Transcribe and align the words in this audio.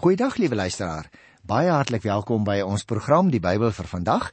Goeiedag 0.00 0.36
liewe 0.36 0.54
luisteraar. 0.54 1.10
Baie 1.44 1.68
hartlik 1.68 2.06
welkom 2.08 2.40
by 2.40 2.62
ons 2.64 2.86
program 2.88 3.28
Die 3.28 3.40
Bybel 3.44 3.68
vir 3.76 3.84
vandag. 3.84 4.30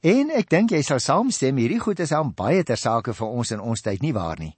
En 0.00 0.30
ek 0.32 0.48
dink 0.48 0.72
jy 0.72 0.78
sal 0.86 1.02
saamstem, 1.04 1.58
hierdie 1.60 1.82
goed 1.84 2.00
is 2.00 2.14
aan 2.16 2.30
baie 2.32 2.62
ter 2.64 2.80
sake 2.80 3.12
vir 3.18 3.28
ons 3.28 3.52
in 3.52 3.60
ons 3.60 3.84
tyd 3.84 4.00
nie 4.00 4.14
waar 4.16 4.40
nie. 4.40 4.54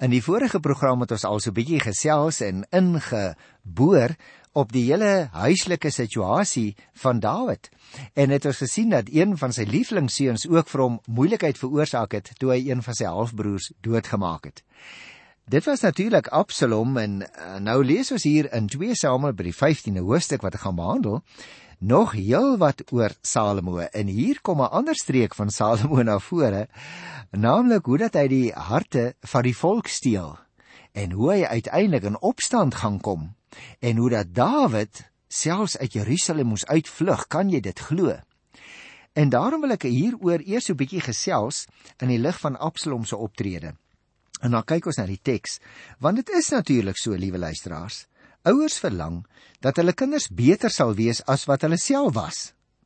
In 0.00 0.14
die 0.14 0.22
vorige 0.24 0.62
program 0.64 1.04
het 1.04 1.12
ons 1.12 1.26
al 1.28 1.44
so 1.44 1.50
'n 1.50 1.58
bietjie 1.60 1.82
gesels 1.84 2.40
en 2.40 2.64
ingeboor 2.72 4.16
op 4.52 4.72
die 4.72 4.86
hele 4.88 5.28
huislike 5.32 5.90
situasie 5.90 6.74
van 6.94 7.20
Dawid. 7.20 7.68
En 8.16 8.30
het 8.30 8.46
ons 8.46 8.64
gesien 8.64 8.88
dat 8.88 9.12
een 9.12 9.36
van 9.36 9.52
sy 9.52 9.68
lieflingseuns 9.68 10.48
ook 10.48 10.68
vir 10.68 10.80
hom 10.80 11.00
moeilikheid 11.06 11.58
veroorsaak 11.58 12.12
het 12.12 12.32
toe 12.38 12.50
hy 12.50 12.70
een 12.70 12.82
van 12.82 12.94
sy 12.94 13.04
halfbroers 13.04 13.72
doodgemaak 13.82 14.44
het. 14.44 14.64
Dit 15.52 15.64
was 15.64 15.80
natuurlik 15.80 16.28
Absalom 16.28 16.96
en 16.96 17.20
uh, 17.20 17.56
nou 17.60 17.82
lees 17.84 18.08
ons 18.14 18.22
hier 18.24 18.46
in 18.56 18.70
2 18.72 18.94
Samuel 18.96 19.34
by 19.36 19.44
die 19.50 19.52
15de 19.52 20.00
hoofstuk 20.00 20.40
wat 20.46 20.54
ek 20.56 20.62
gaan 20.62 20.78
behandel 20.78 21.18
nog 21.92 22.14
heel 22.16 22.56
wat 22.56 22.80
oor 22.88 23.12
Salomo. 23.20 23.82
En 23.84 24.08
hier 24.08 24.40
kom 24.40 24.62
'n 24.64 24.72
ander 24.72 24.96
streek 24.96 25.36
van 25.36 25.52
Salomo 25.52 26.00
na 26.08 26.16
vore 26.18 26.68
naamlik 27.30 27.84
hoe 27.84 27.98
dat 27.98 28.16
hy 28.16 28.24
die 28.32 28.52
harte 28.52 29.12
van 29.20 29.44
die 29.44 29.52
volk 29.56 29.92
steel 29.92 30.38
en 30.92 31.12
hoe 31.12 31.28
hy 31.32 31.44
uiteindelik 31.44 32.08
in 32.08 32.20
opstand 32.20 32.80
gaan 32.80 33.00
kom 33.00 33.34
en 33.80 33.96
hoe 33.96 34.10
dat 34.10 34.32
Dawid 34.32 35.04
selfs 35.28 35.76
uit 35.76 35.92
Jerusalem 35.92 36.46
moes 36.46 36.66
uitvlug. 36.66 37.28
Kan 37.28 37.52
jy 37.52 37.60
dit 37.60 37.78
glo? 37.78 38.16
En 39.12 39.28
daarom 39.28 39.60
wil 39.60 39.76
ek 39.76 39.84
hieroor 39.84 40.40
eers 40.40 40.72
'n 40.72 40.80
bietjie 40.80 41.04
gesels 41.04 41.66
in 42.00 42.08
die 42.08 42.18
lig 42.18 42.40
van 42.40 42.56
Absalom 42.56 43.04
se 43.04 43.16
optrede 43.16 43.76
En 44.42 44.56
dan 44.56 44.64
kyk 44.66 44.88
ons 44.90 44.98
na 44.98 45.06
die 45.06 45.20
teks, 45.22 45.60
want 46.02 46.18
dit 46.18 46.32
is 46.34 46.50
natuurlik 46.50 46.98
so, 46.98 47.14
liewe 47.14 47.38
luisteraars. 47.38 48.06
Ouers 48.50 48.80
verlang 48.82 49.20
dat 49.62 49.78
hulle 49.78 49.94
kinders 49.94 50.26
beter 50.34 50.72
sal 50.74 50.96
wees 50.98 51.22
as 51.30 51.46
wat 51.46 51.62
hulle 51.62 51.78
self 51.78 52.16
was. 52.16 52.40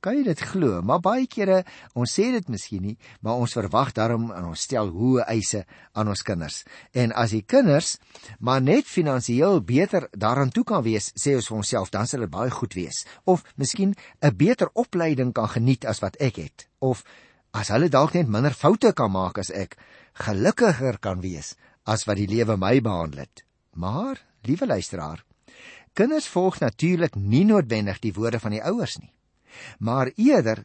Kan 0.05 0.19
jy 0.19 0.27
dit 0.28 0.42
glo? 0.52 0.83
Maar 0.84 1.00
baie 1.03 1.25
kere, 1.27 1.62
ons 1.97 2.12
sê 2.19 2.28
dit 2.34 2.50
miskien 2.53 2.84
nie, 2.84 2.94
maar 3.25 3.41
ons 3.41 3.56
verwag 3.56 3.94
daarom 3.97 4.28
en 4.36 4.50
ons 4.53 4.64
stel 4.69 4.92
hoë 4.92 5.25
eise 5.33 5.64
aan 5.97 6.12
ons 6.12 6.22
kinders. 6.22 6.61
En 6.92 7.14
as 7.16 7.33
die 7.34 7.42
kinders 7.42 7.97
maar 8.38 8.61
net 8.61 8.86
finansiëel 8.86 9.62
beter 9.66 10.11
daaraan 10.12 10.53
toe 10.53 10.66
kan 10.69 10.84
wees, 10.84 11.09
sê 11.16 11.34
ons 11.38 11.48
vir 11.48 11.59
onsself, 11.62 11.91
dan 11.91 12.06
sal 12.06 12.27
dit 12.27 12.31
baie 12.31 12.53
goed 12.53 12.77
wees. 12.77 13.06
Of 13.25 13.42
miskien 13.56 13.97
'n 14.22 14.36
beter 14.36 14.69
opleiding 14.75 15.33
kan 15.33 15.48
geniet 15.48 15.86
as 15.86 16.00
wat 16.05 16.20
ek 16.20 16.36
het. 16.36 16.69
Of 16.78 17.03
as 17.50 17.69
hulle 17.69 17.88
dalk 17.88 18.14
net 18.14 18.28
minder 18.28 18.53
foute 18.53 18.92
kan 18.92 19.11
maak 19.11 19.38
as 19.38 19.50
ek, 19.50 19.77
gelukkiger 20.17 20.98
kan 21.03 21.20
wees 21.25 21.55
as 21.84 22.06
wat 22.09 22.19
die 22.20 22.28
lewe 22.31 22.56
my 22.56 22.81
behandel 22.81 23.25
het. 23.27 23.45
Maar, 23.77 24.20
liewe 24.48 24.67
luisteraar, 24.67 25.25
kinders 25.97 26.28
volg 26.33 26.61
natuurlik 26.61 27.17
nie 27.17 27.45
noodwendig 27.45 28.00
die 28.00 28.14
woorde 28.17 28.41
van 28.41 28.56
die 28.56 28.62
ouers 28.64 28.98
nie, 29.00 29.12
maar 29.78 30.11
eerder 30.17 30.64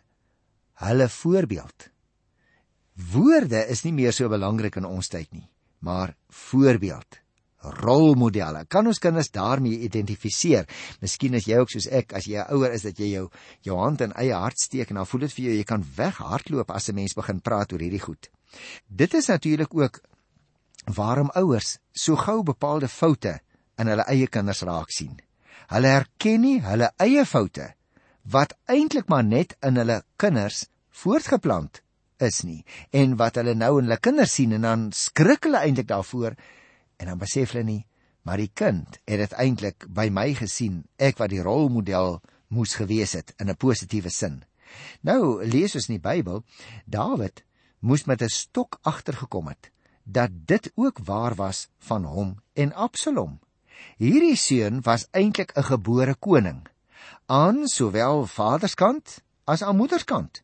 hulle 0.84 1.10
voorbeeld. 1.10 1.90
Woorde 3.12 3.66
is 3.72 3.84
nie 3.84 3.96
meer 3.96 4.16
so 4.16 4.30
belangrik 4.30 4.78
in 4.80 4.88
ons 4.88 5.12
tyd 5.12 5.32
nie, 5.32 5.48
maar 5.80 6.16
voorbeeld 6.30 7.22
rolmodelle. 7.62 8.66
Kan 8.70 8.88
ons 8.90 9.00
kinders 9.02 9.32
daarmee 9.34 9.84
identifiseer? 9.86 10.68
Miskien 11.02 11.38
as 11.38 11.48
jy 11.48 11.60
ook 11.62 11.72
soos 11.74 11.88
ek, 11.92 12.16
as 12.18 12.28
jy 12.28 12.40
'n 12.42 12.54
ouer 12.56 12.74
is 12.74 12.82
dat 12.82 12.98
jy 12.98 13.12
jou 13.14 13.30
jou 13.62 13.78
hand 13.78 14.02
in 14.02 14.14
eie 14.14 14.34
hart 14.34 14.58
steek 14.58 14.90
en 14.90 14.96
dan 14.96 15.06
voel 15.06 15.22
dit 15.22 15.34
vir 15.34 15.46
jou 15.46 15.56
jy 15.58 15.64
kan 15.64 15.86
weghardloop 15.96 16.72
as 16.72 16.90
'n 16.90 16.96
mens 16.96 17.14
begin 17.14 17.40
praat 17.40 17.74
oor 17.74 17.80
hierdie 17.80 18.00
goed. 18.02 18.30
Dit 18.88 19.14
is 19.14 19.28
natuurlik 19.28 19.74
ook 19.76 20.02
waarom 20.96 21.30
ouers 21.30 21.78
so 21.92 22.16
gou 22.16 22.44
bepaalde 22.44 22.88
foute 22.88 23.40
in 23.78 23.88
hulle 23.88 24.06
eie 24.10 24.28
kinders 24.28 24.64
raak 24.68 24.92
sien. 24.92 25.20
Hulle 25.72 25.88
erken 25.88 26.42
nie 26.42 26.58
hulle 26.62 26.92
eie 27.00 27.26
foute 27.26 27.74
wat 28.32 28.54
eintlik 28.70 29.08
maar 29.10 29.24
net 29.24 29.56
in 29.66 29.80
hulle 29.82 30.02
kinders 30.22 30.66
voortgeplant 31.02 31.82
is 32.22 32.44
nie 32.46 32.62
en 32.94 33.16
wat 33.18 33.40
hulle 33.40 33.56
nou 33.58 33.78
in 33.80 33.88
hulle 33.88 33.98
kinders 33.98 34.36
sien 34.38 34.54
en 34.58 34.68
dan 34.68 34.90
skrik 34.94 35.48
hulle 35.48 35.64
eintlik 35.66 35.88
daarvoor 35.90 36.36
en 37.00 37.10
dan 37.10 37.22
besef 37.22 37.56
hulle 37.56 37.66
nie 37.66 37.82
maar 38.28 38.38
die 38.38 38.52
kind 38.54 39.00
het 39.10 39.24
dit 39.24 39.34
eintlik 39.42 39.88
by 39.90 40.10
my 40.14 40.28
gesien 40.38 40.84
ek 41.02 41.18
wat 41.22 41.34
die 41.34 41.42
rolmodel 41.42 42.20
moes 42.54 42.76
gewees 42.78 43.16
het 43.18 43.34
in 43.40 43.50
'n 43.50 43.56
positiewe 43.56 44.10
sin. 44.10 44.44
Nou 45.02 45.44
lees 45.46 45.76
ons 45.76 45.90
in 45.90 45.96
die 45.96 46.08
Bybel 46.10 46.44
Dawid 46.86 47.44
moes 47.82 48.04
met 48.06 48.22
'n 48.22 48.30
stok 48.30 48.78
agtergekom 48.82 49.48
het 49.48 49.72
dat 50.04 50.30
dit 50.34 50.72
ook 50.76 50.98
waar 51.04 51.36
was 51.36 51.68
van 51.78 52.04
hom 52.04 52.40
en 52.54 52.74
Absalom. 52.74 53.40
Hierdie 53.98 54.36
seun 54.36 54.82
was 54.82 55.08
eintlik 55.12 55.52
'n 55.58 55.64
gebore 55.64 56.16
koning 56.16 56.68
aan 57.26 57.68
sowel 57.68 58.26
vaderskant 58.26 59.22
as 59.44 59.62
aan 59.62 59.76
moederskant. 59.76 60.44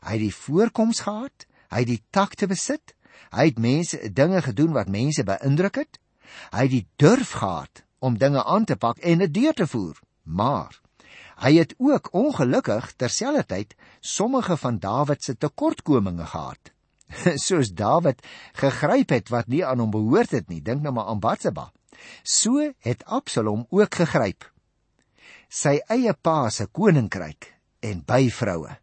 Hy 0.00 0.10
het 0.10 0.18
die 0.18 0.34
voorkoms 0.34 1.00
gehad, 1.00 1.46
hy 1.68 1.78
het 1.78 1.86
die 1.86 2.04
takte 2.10 2.46
besit, 2.46 2.94
hy 3.30 3.44
het 3.44 3.58
mense 3.58 4.12
dinge 4.12 4.42
gedoen 4.42 4.72
wat 4.72 4.88
mense 4.88 5.24
beïndruk 5.24 5.74
het. 5.74 5.98
Hy 6.50 6.62
het 6.62 6.70
die 6.70 6.88
durf 6.96 7.30
gehad 7.30 7.84
om 7.98 8.18
dinge 8.18 8.44
aan 8.44 8.64
te 8.64 8.76
pak 8.76 8.98
en 8.98 9.18
dit 9.18 9.34
deur 9.34 9.54
te 9.54 9.66
voer. 9.66 10.00
Maar 10.22 10.82
Hy 11.42 11.56
het 11.56 11.74
ook 11.78 12.12
ongelukkig 12.12 12.92
terselfdertyd 12.96 13.74
sommige 14.00 14.56
van 14.56 14.78
Dawid 14.78 15.24
se 15.24 15.36
tekortkominge 15.36 16.26
gehad. 16.26 16.71
Soos 17.46 17.72
Dawid 17.76 18.22
gegryp 18.58 19.12
het 19.14 19.32
wat 19.32 19.50
nie 19.52 19.62
aan 19.66 19.82
hom 19.82 19.92
behoort 19.92 20.32
het 20.36 20.48
nie, 20.48 20.62
dink 20.64 20.82
nou 20.82 20.94
maar 20.96 21.10
aan 21.12 21.20
Batseba. 21.22 21.70
So 22.24 22.72
het 22.82 23.04
Absalom 23.06 23.66
ook 23.70 24.00
gegryp. 24.02 24.46
Sy 25.52 25.78
eie 25.92 26.14
pa 26.14 26.48
se 26.50 26.66
koninkryk 26.66 27.52
en 27.84 28.02
byvroue. 28.08 28.78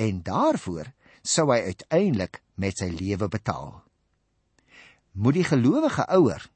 En 0.00 0.22
daarvoor 0.24 0.88
sou 1.22 1.50
hy 1.52 1.60
uiteindelik 1.68 2.40
met 2.56 2.80
sy 2.80 2.88
lewe 2.94 3.28
betaal. 3.28 3.74
Moet 5.12 5.40
die 5.40 5.44
gelowige 5.44 6.06
ouer 6.08 6.48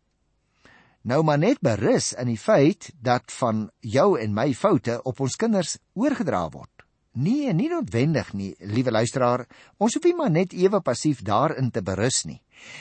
nou 1.04 1.20
maar 1.22 1.38
net 1.38 1.60
berus 1.60 2.14
in 2.16 2.30
die 2.32 2.40
feit 2.40 2.88
dat 3.04 3.32
van 3.36 3.66
jou 3.80 4.14
en 4.16 4.32
my 4.32 4.54
foute 4.56 4.96
op 5.04 5.20
ons 5.20 5.36
kinders 5.36 5.76
oorgedra 5.92 6.46
word. 6.48 6.73
Nee, 7.14 7.52
nie 7.54 7.68
noodwendig 7.70 8.32
nie, 8.34 8.52
liewe 8.58 8.90
luisteraar. 8.90 9.44
Ons 9.78 9.94
hoef 9.94 10.06
nie 10.08 10.16
maar 10.18 10.32
net 10.34 10.54
ewe 10.54 10.80
passief 10.82 11.22
daarin 11.22 11.70
te 11.70 11.82
berus 11.82 12.24
nie. 12.26 12.40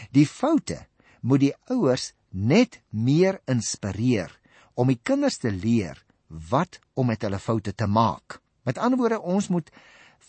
Die 0.10 0.26
foute 0.26 0.80
moet 1.22 1.44
die 1.44 1.54
ouers 1.70 2.12
net 2.34 2.80
meer 2.90 3.40
inspireer 3.46 4.34
om 4.74 4.90
die 4.90 4.98
kinders 4.98 5.38
te 5.38 5.52
leer 5.54 6.00
wat 6.50 6.80
om 6.98 7.12
met 7.12 7.22
hulle 7.22 7.38
foute 7.38 7.76
te 7.78 7.86
maak. 7.86 8.40
Met 8.66 8.80
ander 8.82 8.98
woorde, 8.98 9.22
ons 9.22 9.52
moet 9.54 9.70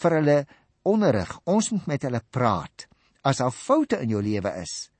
vir 0.03 0.19
hulle 0.19 0.38
onderrig, 0.84 1.31
ons 1.48 1.71
moet 1.72 1.86
met 1.94 2.04
hulle 2.04 2.21
praat. 2.31 2.86
As 3.25 3.41
daar 3.41 3.54
foute 3.56 4.03
in 4.04 4.12
jou 4.12 4.21
lewe 4.21 4.53
is, 4.60 4.91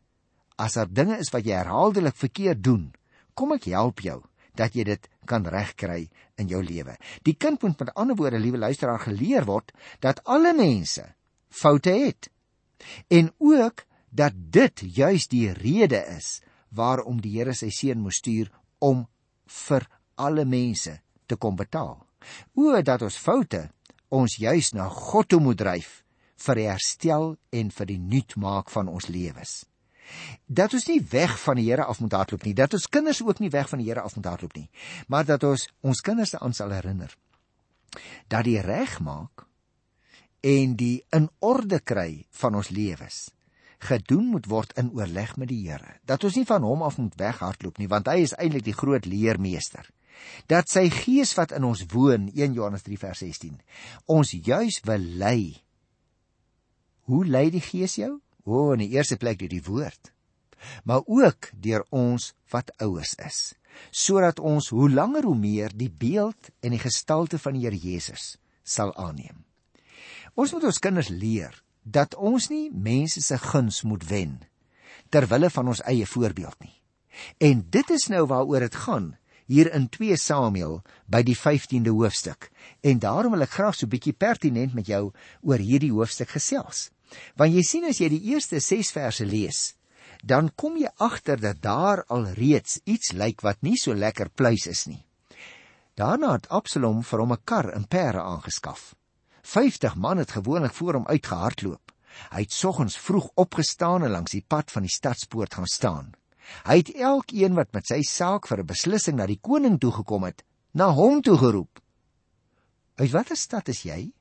as 0.56 0.78
daar 0.78 0.88
dinge 0.88 1.19
is 1.21 1.32
wat 1.34 1.44
jy 1.44 1.59
herhaaldelik 1.59 2.16
verkeerd 2.16 2.62
doen, 2.65 2.88
kom 3.36 3.53
ek 3.53 3.69
help 3.75 4.00
jou 4.00 4.22
dat 4.56 4.72
jy 4.72 4.86
dit 4.86 5.09
kan 5.28 5.44
regkry 5.50 6.06
in 6.41 6.50
jou 6.50 6.62
lewe. 6.65 6.97
Die 7.22 7.37
kind 7.39 7.62
moet 7.62 7.78
met 7.78 7.93
ander 7.95 8.17
woorde, 8.17 8.39
liewe 8.39 8.59
luisteraar, 8.59 9.00
geleer 9.00 9.47
word 9.49 9.72
dat 10.05 10.22
alle 10.25 10.55
mense 10.56 11.06
foute 11.49 11.91
het. 11.91 12.31
En 13.09 13.33
ook 13.39 13.84
dat 14.11 14.33
dit 14.34 14.83
juis 14.97 15.28
die 15.28 15.53
rede 15.53 16.00
is 16.17 16.41
waarom 16.75 17.21
die 17.22 17.37
Here 17.39 17.55
sy 17.55 17.71
seun 17.71 18.03
moes 18.03 18.19
stuur 18.22 18.50
om 18.83 19.06
vir 19.67 19.87
alle 20.15 20.45
mense 20.45 20.99
te 21.27 21.37
kom 21.37 21.56
betaal. 21.56 22.00
O 22.55 22.83
dat 22.83 23.03
ons 23.03 23.19
foute 23.19 23.69
ons 24.15 24.39
juis 24.39 24.72
na 24.75 24.89
God 24.89 25.28
toe 25.28 25.41
moet 25.43 25.59
dryf 25.59 26.03
vir 26.47 26.65
herstel 26.69 27.34
en 27.55 27.71
vir 27.71 27.91
die 27.91 28.01
nuut 28.01 28.37
maak 28.39 28.71
van 28.71 28.91
ons 28.91 29.09
lewens 29.11 29.62
dat 30.47 30.75
ons 30.75 30.87
nie 30.88 31.00
weg 31.10 31.37
van 31.41 31.56
die 31.56 31.69
Here 31.70 31.84
af 31.84 32.00
moet 32.00 32.12
hardloop 32.12 32.44
nie, 32.44 32.54
dat 32.54 32.75
ons 32.75 32.88
kinders 32.88 33.22
ook 33.22 33.41
nie 33.41 33.50
weg 33.50 33.69
van 33.69 33.81
die 33.82 33.88
Here 33.88 34.04
af 34.04 34.16
moet 34.16 34.28
hardloop 34.31 34.56
nie, 34.56 34.69
maar 35.09 35.25
dat 35.25 35.44
ons 35.44 35.69
ons 35.81 36.00
kinders 36.00 36.34
aan 36.37 36.54
sal 36.56 36.75
herinner 36.75 37.15
dat 38.28 38.45
die 38.48 38.60
regmaak 38.60 39.47
en 40.45 40.74
die 40.77 41.04
in 41.15 41.28
orde 41.39 41.78
kry 41.80 42.24
van 42.34 42.59
ons 42.59 42.72
lewens 42.74 43.28
gedoen 43.84 44.30
moet 44.33 44.47
word 44.48 44.72
in 44.80 44.91
oorleg 44.97 45.34
met 45.36 45.51
die 45.51 45.60
Here. 45.66 45.98
Dat 46.09 46.24
ons 46.24 46.39
nie 46.39 46.47
van 46.48 46.65
hom 46.65 46.83
af 46.86 46.97
moet 46.97 47.16
weghardloop 47.21 47.78
nie, 47.80 47.89
want 47.91 48.09
hy 48.09 48.22
is 48.24 48.33
eintlik 48.41 48.65
die 48.65 48.77
groot 48.77 49.04
leermeester. 49.09 49.84
Dat 50.48 50.71
sy 50.72 50.86
gees 50.95 51.34
wat 51.36 51.53
in 51.53 51.66
ons 51.68 51.83
woon, 51.92 52.30
1 52.33 52.57
Johannes 52.57 52.84
3 52.86 52.97
vers 53.03 53.24
16, 53.24 53.59
ons 54.09 54.30
juis 54.33 54.80
wil 54.89 55.04
lei. 55.21 55.41
Hoe 57.10 57.24
lei 57.28 57.50
die 57.53 57.65
gees 57.65 57.98
jou? 58.00 58.15
O, 58.45 58.73
in 58.75 58.85
die 58.85 58.93
eerste 58.97 59.17
plek 59.21 59.39
deur 59.41 59.53
die 59.53 59.65
woord, 59.65 60.13
maar 60.85 61.05
ook 61.07 61.51
deur 61.61 61.85
ons 61.91 62.33
wat 62.53 62.73
ouers 62.85 63.15
is, 63.25 63.41
sodat 63.91 64.41
ons 64.41 64.71
hoe 64.73 64.91
langer 64.91 65.27
hoe 65.29 65.37
meer 65.37 65.73
die 65.75 65.91
beeld 65.91 66.51
en 66.61 66.77
die 66.77 66.83
gestalte 66.83 67.41
van 67.41 67.57
die 67.57 67.65
Here 67.67 67.81
Jesus 67.81 68.37
sal 68.63 68.95
aanneem. 68.97 69.45
Ons 70.35 70.53
moet 70.55 70.65
ons 70.65 70.81
kinders 70.83 71.11
leer 71.13 71.57
dat 71.83 72.15
ons 72.17 72.49
nie 72.51 72.71
mense 72.73 73.21
se 73.21 73.39
guns 73.39 73.83
moet 73.85 74.05
wen 74.09 74.39
ter 75.13 75.29
wille 75.31 75.51
van 75.53 75.69
ons 75.69 75.83
eie 75.85 76.07
voorbeeld 76.09 76.57
nie. 76.65 76.75
En 77.39 77.61
dit 77.71 77.91
is 77.95 78.09
nou 78.11 78.25
waaroor 78.27 78.65
dit 78.67 78.81
gaan. 78.87 79.13
hier 79.47 79.73
in 79.73 79.89
2 79.89 80.17
Samuel 80.17 80.79
by 81.11 81.23
die 81.27 81.37
15de 81.37 81.93
hoofstuk. 81.93 82.51
En 82.81 83.01
daarom 83.03 83.35
wil 83.37 83.45
ek 83.45 83.57
graag 83.57 83.77
so 83.77 83.87
'n 83.87 83.93
bietjie 83.93 84.17
pertinent 84.17 84.75
met 84.75 84.87
jou 84.87 85.13
oor 85.43 85.59
hierdie 85.59 85.93
hoofstuk 85.93 86.29
gesels. 86.29 86.91
Want 87.36 87.54
jy 87.54 87.62
sien 87.62 87.84
as 87.84 88.01
jy 88.01 88.09
die 88.09 88.22
eerste 88.33 88.60
6 88.60 88.92
verse 88.92 89.24
lees, 89.24 89.74
dan 90.22 90.51
kom 90.56 90.77
jy 90.77 90.89
agter 90.97 91.41
dat 91.41 91.60
daar 91.62 92.04
al 92.09 92.27
reeds 92.39 92.80
iets 92.84 93.12
lyk 93.12 93.42
wat 93.42 93.62
nie 93.62 93.77
so 93.77 93.95
lekker 93.95 94.30
pleis 94.30 94.66
is 94.66 94.86
nie. 94.86 95.04
Daarna 95.95 96.33
het 96.33 96.48
Absalom 96.48 97.03
vir 97.03 97.21
hom 97.21 97.33
'n 97.33 97.45
kar 97.45 97.71
en 97.71 97.86
perde 97.86 98.21
aangeskaf. 98.21 98.95
50 99.42 99.95
man 99.95 100.18
het 100.18 100.30
gewoonlik 100.30 100.72
voor 100.72 100.95
hom 100.95 101.06
uitgehardloop. 101.06 101.92
Hy 102.30 102.41
het 102.41 102.53
soggens 102.53 102.97
vroeg 102.98 103.30
opgestaan 103.34 104.04
en 104.04 104.10
langs 104.10 104.33
die 104.33 104.45
pad 104.48 104.71
van 104.71 104.83
die 104.83 104.95
stadspoort 104.95 105.54
gaan 105.54 105.66
staan. 105.66 106.15
Hy 106.65 106.77
het 106.77 106.95
elkeen 106.95 107.54
wat 107.54 107.72
met 107.72 107.86
sy 107.86 108.03
saak 108.03 108.47
vir 108.47 108.59
'n 108.60 108.66
beslissing 108.66 109.16
na 109.16 109.27
die 109.27 109.41
koning 109.41 109.78
toe 109.80 109.92
gekom 109.92 110.24
het, 110.24 110.45
na 110.72 110.91
hom 110.91 111.22
toe 111.22 111.39
geroep. 111.39 111.80
"Uit 112.97 113.10
watter 113.10 113.36
stad 113.36 113.68
is 113.68 113.83
jy?" 113.83 114.12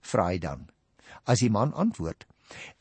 vra 0.00 0.26
hy 0.26 0.38
dan. 0.38 0.68
As 1.26 1.40
die 1.40 1.50
man 1.50 1.72
antwoord: 1.74 2.26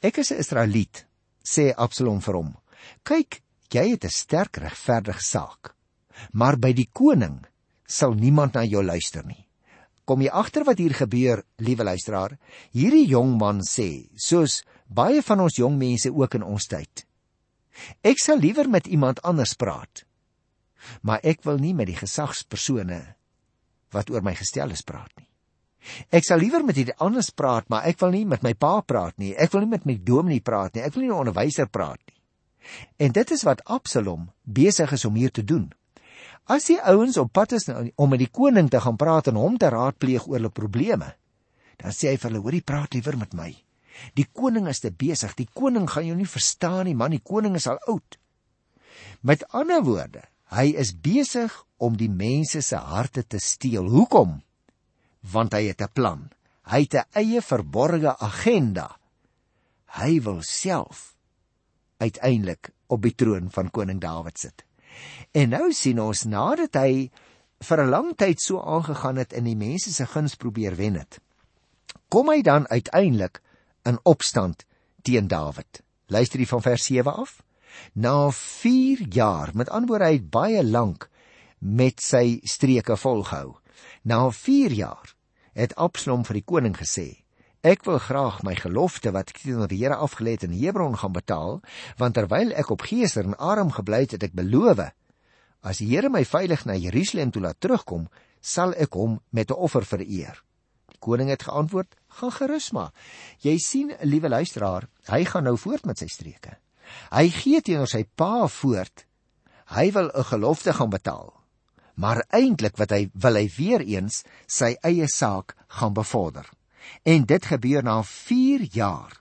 "Ek 0.02 0.18
is 0.18 0.32
'n 0.32 0.40
Israeliet," 0.40 1.06
sê 1.44 1.74
Absalom 1.76 2.22
vir 2.22 2.34
hom: 2.36 2.58
"Kyk, 3.04 3.42
jy 3.72 3.90
het 3.92 4.06
'n 4.06 4.10
sterk 4.10 4.58
regverdige 4.58 5.22
saak, 5.22 5.76
maar 6.34 6.58
by 6.58 6.74
die 6.74 6.90
koning 6.94 7.46
sal 7.88 8.14
niemand 8.14 8.54
na 8.54 8.64
jou 8.64 8.84
luister 8.84 9.26
nie." 9.26 9.48
Kom 10.06 10.22
jy 10.22 10.30
agter 10.30 10.64
wat 10.64 10.78
hier 10.78 10.94
gebeur, 10.94 11.44
liewe 11.58 11.84
luisteraar? 11.84 12.38
Hierdie 12.72 13.08
jong 13.08 13.38
man 13.38 13.60
sê, 13.60 14.08
soos 14.16 14.64
baie 14.88 15.22
van 15.22 15.40
ons 15.40 15.56
jong 15.58 15.78
mense 15.78 16.10
ook 16.10 16.34
in 16.36 16.44
ons 16.44 16.66
tyd, 16.66 17.08
Ek 18.02 18.20
sal 18.22 18.42
liewer 18.42 18.70
met 18.70 18.88
iemand 18.88 19.22
anders 19.22 19.54
praat. 19.54 20.04
Maar 21.02 21.24
ek 21.26 21.44
wil 21.46 21.60
nie 21.62 21.74
met 21.78 21.90
die 21.90 21.98
gesagspersone 21.98 23.02
wat 23.96 24.12
oor 24.12 24.24
my 24.24 24.34
gestel 24.38 24.74
is 24.76 24.84
praat 24.86 25.12
nie. 25.18 25.27
Ek 26.10 26.26
sal 26.28 26.42
liewer 26.42 26.66
met 26.66 26.78
iemand 26.78 27.00
anders 27.04 27.30
praat, 27.30 27.68
maar 27.70 27.88
ek 27.90 28.00
wil 28.00 28.14
nie 28.16 28.26
met 28.26 28.44
my 28.44 28.54
pa 28.54 28.82
praat 28.82 29.18
nie. 29.18 29.34
Ek 29.36 29.52
wil 29.54 29.66
nie 29.66 29.74
met 29.76 29.86
my 29.86 29.98
dominee 30.04 30.44
praat 30.44 30.76
nie. 30.76 30.84
Ek 30.84 30.94
wil 30.94 31.04
nie 31.04 31.10
met 31.10 31.18
'n 31.18 31.26
onderwyser 31.28 31.70
praat 31.70 32.00
nie. 32.08 32.16
En 32.98 33.12
dit 33.12 33.32
is 33.32 33.44
wat 33.44 33.64
Absalom 33.64 34.30
besig 34.44 34.92
is 34.92 35.06
om 35.06 35.16
hier 35.16 35.32
te 35.32 35.44
doen. 35.44 35.72
As 36.48 36.66
die 36.66 36.80
ouens 36.80 37.18
op 37.18 37.32
pad 37.32 37.52
is 37.52 37.68
om 37.96 38.10
met 38.10 38.20
die 38.20 38.32
koning 38.32 38.70
te 38.70 38.80
gaan 38.80 38.96
praat 38.96 39.28
en 39.28 39.36
hom 39.36 39.58
te 39.58 39.70
raadpleeg 39.70 40.28
oor 40.28 40.40
hulle 40.40 40.50
probleme, 40.50 41.16
dan 41.78 41.92
sê 41.92 42.14
hy 42.14 42.18
vir 42.18 42.30
hulle: 42.30 42.44
"Hoorie, 42.44 42.62
praat 42.62 42.94
liewer 42.94 43.18
met 43.18 43.34
my." 43.34 43.52
Die 44.16 44.28
koning 44.34 44.68
is 44.68 44.80
te 44.80 44.92
besig. 44.92 45.36
Die 45.36 45.50
koning 45.54 45.90
gaan 45.90 46.06
jou 46.06 46.16
nie 46.16 46.30
verstaan 46.30 46.86
nie, 46.86 46.96
man. 46.96 47.12
Die 47.12 47.24
koning 47.24 47.56
is 47.56 47.68
al 47.68 47.80
oud. 47.88 48.18
Met 49.22 49.44
ander 49.52 49.84
woorde, 49.84 50.24
hy 50.54 50.74
is 50.78 50.94
besig 50.94 51.54
om 51.78 51.98
die 51.98 52.10
mense 52.10 52.62
se 52.62 52.78
harte 52.78 53.24
te 53.24 53.40
steel. 53.40 53.90
Hoekom? 53.90 54.42
Want 55.32 55.54
hy 55.54 55.68
het 55.68 55.82
'n 55.82 55.94
plan. 55.94 56.30
Hy 56.64 56.82
het 56.82 56.94
'n 56.94 57.10
eie 57.12 57.42
verborgde 57.42 58.18
agenda. 58.20 58.98
Hy 59.86 60.22
wil 60.22 60.42
self 60.42 61.16
uiteindelik 61.98 62.70
op 62.88 63.02
die 63.02 63.16
troon 63.16 63.52
van 63.52 63.72
koning 63.72 64.02
Dawid 64.02 64.40
sit. 64.40 64.64
En 65.32 65.50
nou 65.50 65.72
sien 65.74 66.00
ons 66.02 66.24
nadat 66.24 66.76
hy 66.76 67.10
vir 67.60 67.82
'n 67.84 67.90
lang 67.90 68.16
tyd 68.16 68.42
so 68.42 68.62
aangegaan 68.62 69.18
het 69.18 69.34
en 69.34 69.44
die 69.44 69.56
mense 69.56 69.94
se 69.94 70.06
guns 70.06 70.36
probeer 70.36 70.76
wen 70.76 70.96
het, 70.96 71.20
kom 72.10 72.30
hy 72.30 72.42
dan 72.42 72.68
uiteindelik 72.68 73.42
in 73.86 74.00
opstand 74.04 74.66
teen 75.02 75.28
Dawid. 75.28 75.82
Luister 76.08 76.40
hier 76.40 76.48
van 76.48 76.62
vers 76.62 76.86
7 76.86 77.14
af. 77.14 77.44
Na 77.94 78.32
4 78.32 79.08
jaar, 79.10 79.52
met 79.54 79.70
antwoorde 79.70 80.06
hy 80.06 80.14
het 80.14 80.30
baie 80.30 80.64
lank 80.64 81.10
met 81.60 82.02
sy 82.02 82.40
streke 82.44 82.98
volgehou. 82.98 83.58
Na 84.04 84.30
4 84.32 84.72
jaar 84.72 85.17
het 85.58 85.74
Absalom 85.76 86.24
vir 86.28 86.40
die 86.40 86.46
koning 86.46 86.76
gesê: 86.78 87.24
Ek 87.66 87.84
wil 87.88 87.98
graag 87.98 88.44
my 88.46 88.54
gelofte 88.56 89.12
wat 89.12 89.34
ek 89.34 89.42
teenoor 89.42 89.70
die 89.72 89.80
Here 89.82 89.98
afgelê 89.98 90.36
het 90.38 90.46
in 90.46 90.54
Hebron 90.54 90.98
gaan 91.02 91.16
betaal, 91.16 91.60
want 91.98 92.14
terwyl 92.16 92.54
ek 92.54 92.70
op 92.72 92.86
Geser 92.86 93.26
en 93.26 93.38
Aram 93.42 93.74
gebly 93.74 94.04
het, 94.06 94.14
het 94.16 94.28
ek 94.30 94.38
beloof: 94.38 94.84
As 95.66 95.82
die 95.82 95.90
Here 95.90 96.12
my 96.14 96.22
veilig 96.26 96.66
na 96.70 96.78
Jerusalem 96.78 97.34
toe 97.34 97.42
laat 97.42 97.60
terugkom, 97.60 98.06
sal 98.40 98.76
ek 98.78 98.94
hom 98.94 99.20
met 99.32 99.50
'n 99.50 99.58
offer 99.58 99.86
vereer. 99.86 100.44
Die 100.94 101.00
koning 101.00 101.30
het 101.30 101.44
geantwoord: 101.44 101.96
"Gaan 102.08 102.32
gerus 102.32 102.72
maar. 102.72 102.94
Jy 103.42 103.58
sien, 103.58 103.96
liewe 104.02 104.30
luisteraar, 104.30 104.88
hy 105.10 105.26
gaan 105.26 105.44
nou 105.44 105.58
voort 105.58 105.86
met 105.86 105.98
sy 105.98 106.08
streke. 106.08 106.58
Hy 107.12 107.30
gee 107.30 107.62
teenoor 107.62 107.88
sy 107.88 108.06
pa 108.16 108.48
voort. 108.48 109.06
Hy 109.66 109.92
wil 109.92 110.12
'n 110.14 110.24
gelofte 110.24 110.74
gaan 110.74 110.90
betaal. 110.90 111.37
Maar 111.98 112.24
eintlik 112.30 112.78
wat 112.78 112.94
hy 112.94 113.08
wil 113.14 113.40
hy 113.40 113.48
weer 113.58 113.82
eens 113.82 114.22
sy 114.46 114.76
eie 114.86 115.08
saak 115.10 115.56
gaan 115.80 115.96
bevorder. 115.98 116.46
En 117.04 117.26
dit 117.26 117.46
gebeur 117.46 117.84
na 117.84 118.00
4 118.06 118.68
jaar 118.72 119.18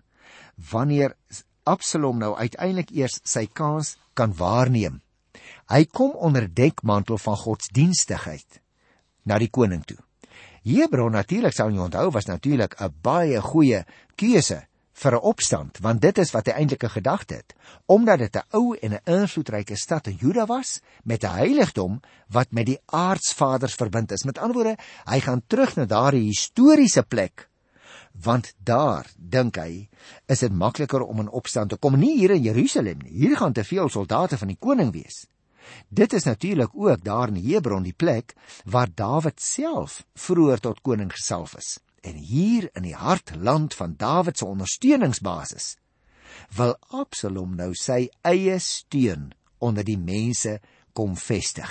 wanneer 0.71 1.17
Absalom 1.67 2.21
nou 2.23 2.37
uiteindelik 2.39 2.93
eers 2.95 3.19
sy 3.27 3.49
kans 3.51 3.97
kan 4.15 4.31
waarneem. 4.39 5.01
Hy 5.67 5.83
kom 5.91 6.15
onder 6.15 6.47
dekmantel 6.47 7.19
van 7.19 7.39
godsdienstigheid 7.41 8.61
na 9.27 9.41
die 9.43 9.51
koning 9.51 9.83
toe. 9.83 9.99
Hebron 10.67 11.15
natuurlik 11.19 11.55
sou 11.55 11.67
jy 11.71 11.83
onthou 11.83 12.11
was 12.15 12.31
natuurlik 12.31 12.79
'n 12.79 12.95
baie 13.03 13.41
goeie 13.43 13.85
keuse 14.15 14.63
vir 14.97 15.15
'n 15.15 15.27
opstand 15.31 15.79
want 15.85 16.01
dit 16.01 16.19
is 16.19 16.33
wat 16.33 16.47
hy 16.49 16.53
eintlik 16.57 16.85
gedagte 16.93 17.35
het 17.35 17.55
omdat 17.87 18.19
dit 18.19 18.37
'n 18.37 18.49
ou 18.59 18.77
en 18.77 18.93
'n 18.95 19.05
invloedryke 19.05 19.77
stad 19.77 20.07
in 20.07 20.17
Juda 20.21 20.47
was 20.47 20.81
met 21.05 21.25
'n 21.25 21.37
heiligdom 21.43 22.01
wat 22.29 22.53
met 22.53 22.67
die 22.67 22.81
aardsvaders 22.87 23.75
verbind 23.75 24.13
is. 24.13 24.25
Met 24.25 24.39
ander 24.39 24.55
woorde 24.55 24.79
hy 25.05 25.21
gaan 25.21 25.43
terug 25.47 25.77
na 25.77 25.85
daardie 25.85 26.27
historiese 26.27 27.03
plek 27.03 27.49
want 28.23 28.55
daar 28.65 29.07
dink 29.17 29.57
hy 29.57 29.89
is 30.27 30.39
dit 30.39 30.53
makliker 30.53 31.03
om 31.03 31.21
in 31.21 31.29
opstand 31.29 31.71
te 31.71 31.77
kom. 31.77 31.99
Nie 31.99 32.17
hier 32.19 32.31
in 32.31 32.43
Jerusalem 32.43 32.99
nie 33.05 33.13
hier 33.13 33.37
gaan 33.37 33.53
te 33.53 33.65
veel 33.65 33.89
soldate 33.89 34.39
van 34.39 34.49
die 34.49 34.61
koning 34.61 34.93
wees. 34.93 35.27
Dit 35.89 36.13
is 36.13 36.25
natuurlik 36.25 36.71
ook 36.75 37.05
daar 37.05 37.29
in 37.29 37.43
Hebron 37.43 37.83
die 37.83 37.93
plek 37.97 38.35
waar 38.65 38.89
Dawid 38.95 39.41
self 39.41 40.05
vroeër 40.15 40.61
tot 40.61 40.81
koning 40.81 41.13
gesalf 41.13 41.57
is. 41.57 41.79
En 42.07 42.15
hier 42.15 42.69
in 42.79 42.87
die 42.87 42.95
hartland 42.95 43.75
van 43.75 43.97
Dawid 43.99 44.39
se 44.39 44.47
ondersteuningsbasis 44.47 45.75
wil 46.55 46.77
Absalom 46.95 47.57
nou 47.59 47.73
sy 47.75 48.07
eie 48.23 48.59
steun 48.63 49.33
onder 49.59 49.87
die 49.87 49.99
mense 49.99 50.59
kom 50.95 51.17
vestig. 51.19 51.71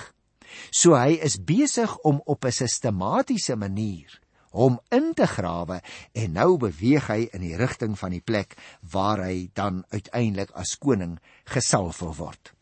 So 0.71 0.95
hy 0.97 1.15
is 1.23 1.37
besig 1.39 1.91
om 2.03 2.21
op 2.25 2.45
'n 2.45 2.51
sistematiese 2.51 3.55
manier 3.55 4.19
hom 4.55 4.79
in 4.89 5.13
te 5.13 5.27
grawe 5.27 5.81
en 6.13 6.31
nou 6.31 6.57
beweeg 6.57 7.07
hy 7.11 7.27
in 7.35 7.43
die 7.43 7.55
rigting 7.59 7.97
van 7.99 8.11
die 8.15 8.23
plek 8.23 8.55
waar 8.91 9.23
hy 9.27 9.49
dan 9.53 9.83
uiteindelik 9.91 10.51
as 10.55 10.77
koning 10.79 11.19
gesalf 11.43 11.99
word. 11.99 12.53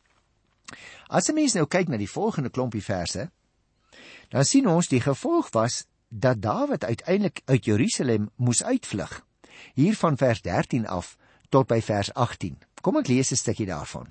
As 1.10 1.30
'n 1.30 1.36
mens 1.36 1.54
nou 1.54 1.66
kyk 1.66 1.88
na 1.88 1.98
die 1.98 2.10
volgende 2.10 2.50
klompie 2.50 2.84
verse, 2.84 3.30
dan 4.30 4.46
sien 4.46 4.68
ons 4.68 4.88
die 4.88 5.02
gevolg 5.02 5.52
was 5.54 5.86
dat 6.20 6.42
Dawid 6.42 6.84
uiteindelik 6.84 7.42
uit 7.46 7.66
Jerusalem 7.66 8.30
moes 8.36 8.64
uitvlug. 8.64 9.26
Hier 9.74 9.96
van 9.96 10.18
vers 10.18 10.42
13 10.42 10.88
af 10.88 11.18
tot 11.50 11.68
by 11.68 11.82
vers 11.82 12.14
18. 12.14 12.58
Kom 12.82 12.98
ek 12.98 13.08
lees 13.08 13.32
'n 13.32 13.36
stukkie 13.36 13.66
daarvan. 13.66 14.08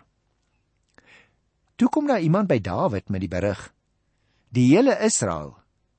Toe 1.77 1.89
kom 1.89 2.07
daar 2.07 2.21
iemand 2.21 2.49
by 2.49 2.61
Dawid 2.61 3.09
met 3.09 3.21
die 3.21 3.29
berig: 3.29 3.75
Die 4.49 4.75
hele 4.75 4.99
Israel 4.99 5.57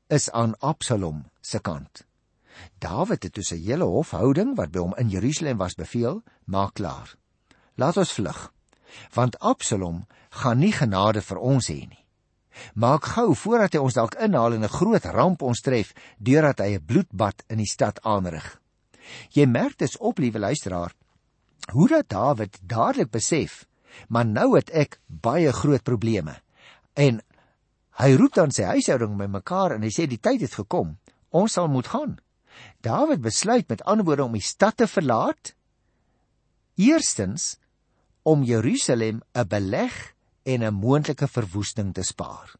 is 0.08 0.32
aan 0.32 0.60
Absalom 0.60 1.30
se 1.42 1.60
kant. 1.60 2.06
Dawid 2.78 3.24
het 3.24 3.34
dus 3.34 3.52
'n 3.52 3.64
hele 3.64 3.84
hofhouding 3.84 4.56
wat 4.56 4.72
by 4.72 4.80
hom 4.80 4.96
in 4.96 5.10
Jerusalem 5.10 5.58
was 5.58 5.76
beveel, 5.76 6.24
maak 6.44 6.74
klaar. 6.74 7.16
Laat 7.76 7.98
ons 7.98 8.14
vlug 8.14 8.54
want 9.12 9.40
Absalom 9.40 10.06
gaan 10.30 10.60
nie 10.60 10.72
genade 10.72 11.22
vir 11.22 11.38
ons 11.38 11.70
hê 11.70 11.82
nie. 11.88 12.03
Maak 12.74 13.06
gou 13.16 13.36
voordat 13.36 13.74
hy 13.74 13.80
ons 13.80 13.98
dalk 13.98 14.16
inhaal 14.16 14.54
en 14.54 14.64
'n 14.64 14.78
groot 14.78 15.06
ramp 15.06 15.42
ons 15.42 15.62
tref 15.62 15.94
deurdat 16.20 16.60
hy 16.60 16.76
'n 16.76 16.86
bloedbad 16.86 17.44
in 17.50 17.58
die 17.58 17.70
stad 17.70 18.00
aanrig. 18.04 18.60
Jy 19.32 19.46
merk 19.46 19.78
dit 19.78 19.98
op, 20.00 20.18
liewe 20.18 20.40
luisteraar, 20.40 20.94
hoe 21.72 21.88
dat 21.88 22.10
Dawid 22.10 22.60
dadelik 22.62 23.12
besef, 23.12 23.66
maar 24.08 24.26
nou 24.26 24.56
het 24.56 24.70
ek 24.70 25.00
baie 25.08 25.52
groot 25.52 25.84
probleme. 25.84 26.36
En 26.94 27.22
hy 28.02 28.14
roep 28.16 28.34
dan 28.34 28.52
sy 28.52 28.64
huishouding 28.64 29.18
bymekaar 29.18 29.76
en 29.76 29.82
hy 29.82 29.90
sê 29.90 30.08
die 30.08 30.20
tyd 30.20 30.42
het 30.42 30.54
gekom. 30.54 30.98
Ons 31.30 31.54
sal 31.54 31.68
moet 31.68 31.88
gaan. 31.88 32.20
Dawid 32.82 33.22
besluit 33.22 33.70
met 33.70 33.84
ander 33.84 34.06
woorde 34.06 34.24
om 34.24 34.34
die 34.34 34.42
stad 34.42 34.78
te 34.78 34.88
verlaat. 34.88 35.54
Eerstens 36.76 37.58
om 38.24 38.44
Jerusalem 38.44 39.22
'n 39.36 39.48
beleg 39.48 40.13
en 40.44 40.64
'n 40.64 40.74
moontlike 40.74 41.28
verwoesting 41.28 41.94
te 41.94 42.04
spaar. 42.04 42.56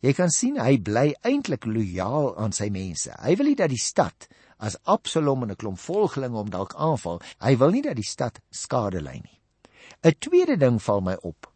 Jy 0.00 0.12
kan 0.12 0.30
sien 0.30 0.56
hy 0.56 0.78
bly 0.80 1.14
eintlik 1.22 1.64
lojaal 1.64 2.36
aan 2.36 2.52
sy 2.52 2.70
mense. 2.72 3.12
Hy 3.20 3.36
wil 3.36 3.46
nie 3.46 3.56
dat 3.56 3.68
die 3.68 3.80
stad 3.80 4.28
as 4.58 4.76
Absalom 4.84 5.42
en 5.42 5.50
'n 5.50 5.56
klomp 5.56 5.78
volgelinge 5.78 6.36
hom 6.36 6.50
dalk 6.50 6.74
aanval. 6.74 7.20
Hy 7.40 7.56
wil 7.56 7.70
nie 7.70 7.82
dat 7.82 7.96
die 7.96 8.08
stad 8.08 8.40
skade 8.50 9.00
ly 9.00 9.20
nie. 9.20 9.40
'n 10.02 10.14
Tweede 10.18 10.56
ding 10.56 10.82
val 10.82 11.00
my 11.00 11.16
op. 11.22 11.52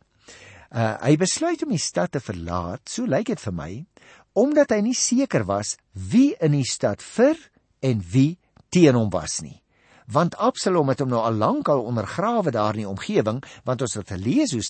Uh, 0.71 0.99
hy 1.01 1.17
besluit 1.17 1.63
om 1.63 1.71
die 1.71 1.79
stad 1.79 2.13
te 2.13 2.21
verlaat, 2.21 2.89
so 2.89 3.05
lyk 3.07 3.27
dit 3.27 3.41
vir 3.41 3.53
my, 3.53 3.87
omdat 4.33 4.71
hy 4.71 4.81
nie 4.81 4.95
seker 4.95 5.45
was 5.45 5.77
wie 5.93 6.35
in 6.41 6.53
die 6.53 6.65
stad 6.65 7.03
vir 7.03 7.39
en 7.81 8.03
wie 8.13 8.39
teen 8.71 8.95
hom 8.95 9.11
was 9.11 9.41
nie 9.41 9.64
want 10.13 10.37
Absalom 10.37 10.89
het 10.93 11.01
hom 11.01 11.09
nou 11.09 11.23
al 11.25 11.39
lank 11.41 11.69
al 11.69 11.85
ondergrawe 11.85 12.51
daar 12.51 12.75
in 12.75 12.85
die 12.85 12.89
omgewing 12.89 13.41
want 13.65 13.83
ons 13.83 13.95
het 13.95 14.13
gelees 14.13 14.53
hoe 14.53 14.63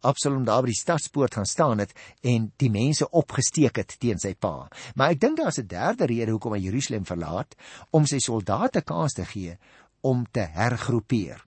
Absalom 0.00 0.44
daar 0.44 0.62
by 0.62 0.72
die 0.72 0.80
stadspoort 0.80 1.34
gaan 1.34 1.46
staan 1.46 1.78
het 1.78 1.92
en 2.22 2.52
die 2.56 2.70
mense 2.70 3.10
opgesteek 3.10 3.76
het 3.76 3.96
teen 3.98 4.18
sy 4.18 4.34
pa. 4.34 4.68
Maar 4.94 5.16
ek 5.16 5.20
dink 5.20 5.38
daar's 5.38 5.60
'n 5.60 5.66
derde 5.66 6.06
rede 6.06 6.30
hoekom 6.30 6.52
hy 6.52 6.60
Jerusalem 6.64 7.04
verlaat 7.04 7.54
om 7.90 8.06
sy 8.06 8.18
soldate 8.18 8.80
kans 8.82 9.12
te 9.12 9.24
gee 9.24 9.58
om 10.00 10.26
te 10.32 10.40
hergroepeer. 10.40 11.44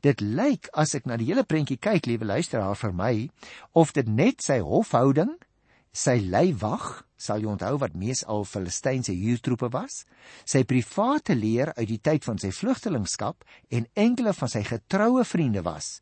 Dit 0.00 0.20
lyk 0.20 0.68
as 0.72 0.94
ek 0.94 1.06
na 1.06 1.16
die 1.16 1.26
hele 1.26 1.44
prentjie 1.44 1.76
kyk, 1.76 2.06
liewe 2.06 2.24
luisteraar, 2.24 2.76
vir 2.76 2.92
my 2.92 3.30
of 3.72 3.92
dit 3.92 4.06
net 4.06 4.42
sy 4.42 4.60
hofhouding, 4.60 5.38
sy 5.94 6.18
leiwag 6.18 7.04
sal 7.16 7.40
jy 7.40 7.48
onthou 7.54 7.76
wat 7.80 7.94
meesal 7.94 8.44
Filistynse 8.44 9.14
huurtroepe 9.14 9.70
was, 9.72 10.02
sy 10.44 10.64
private 10.68 11.36
leer 11.38 11.72
uit 11.78 11.88
die 11.88 12.00
tyd 12.02 12.26
van 12.26 12.40
sy 12.42 12.50
vlugtelingskap 12.52 13.46
en 13.70 13.86
enkele 13.94 14.34
van 14.34 14.50
sy 14.50 14.64
getroue 14.66 15.24
vriende 15.24 15.62
was 15.64 16.00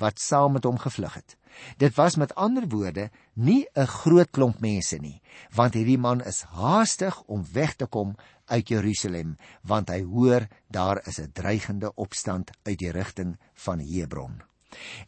wat 0.00 0.20
saam 0.20 0.54
met 0.56 0.64
hom 0.64 0.78
gevlug 0.80 1.12
het. 1.14 1.36
Dit 1.76 1.92
was 1.98 2.16
met 2.16 2.34
ander 2.34 2.64
woorde 2.68 3.10
nie 3.34 3.66
'n 3.76 3.86
groot 3.86 4.30
klomp 4.30 4.60
mense 4.60 4.96
nie, 4.96 5.20
want 5.54 5.74
hierdie 5.74 5.98
man 5.98 6.20
is 6.20 6.42
haastig 6.42 7.22
om 7.26 7.44
weg 7.52 7.74
te 7.76 7.86
kom 7.86 8.16
uit 8.46 8.68
Jerusalem, 8.68 9.36
want 9.62 9.88
hy 9.88 10.02
hoor 10.02 10.48
daar 10.68 11.06
is 11.06 11.18
'n 11.20 11.32
dreigende 11.32 11.94
opstand 11.94 12.50
uit 12.62 12.78
die 12.78 12.90
rigting 12.90 13.36
van 13.54 13.78
Hebron. 13.78 14.49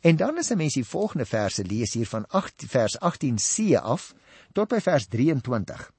En 0.00 0.16
dan 0.16 0.38
as 0.38 0.50
'n 0.50 0.56
mens 0.56 0.74
die 0.74 0.84
volgende 0.84 1.24
verse 1.26 1.64
lees 1.64 1.92
hier 1.94 2.06
van 2.06 2.26
8 2.28 2.64
vers 2.66 2.98
18c 2.98 3.76
af, 3.76 4.14
tot 4.52 4.68
by 4.68 4.80
vers 4.80 5.06
23. 5.06 5.92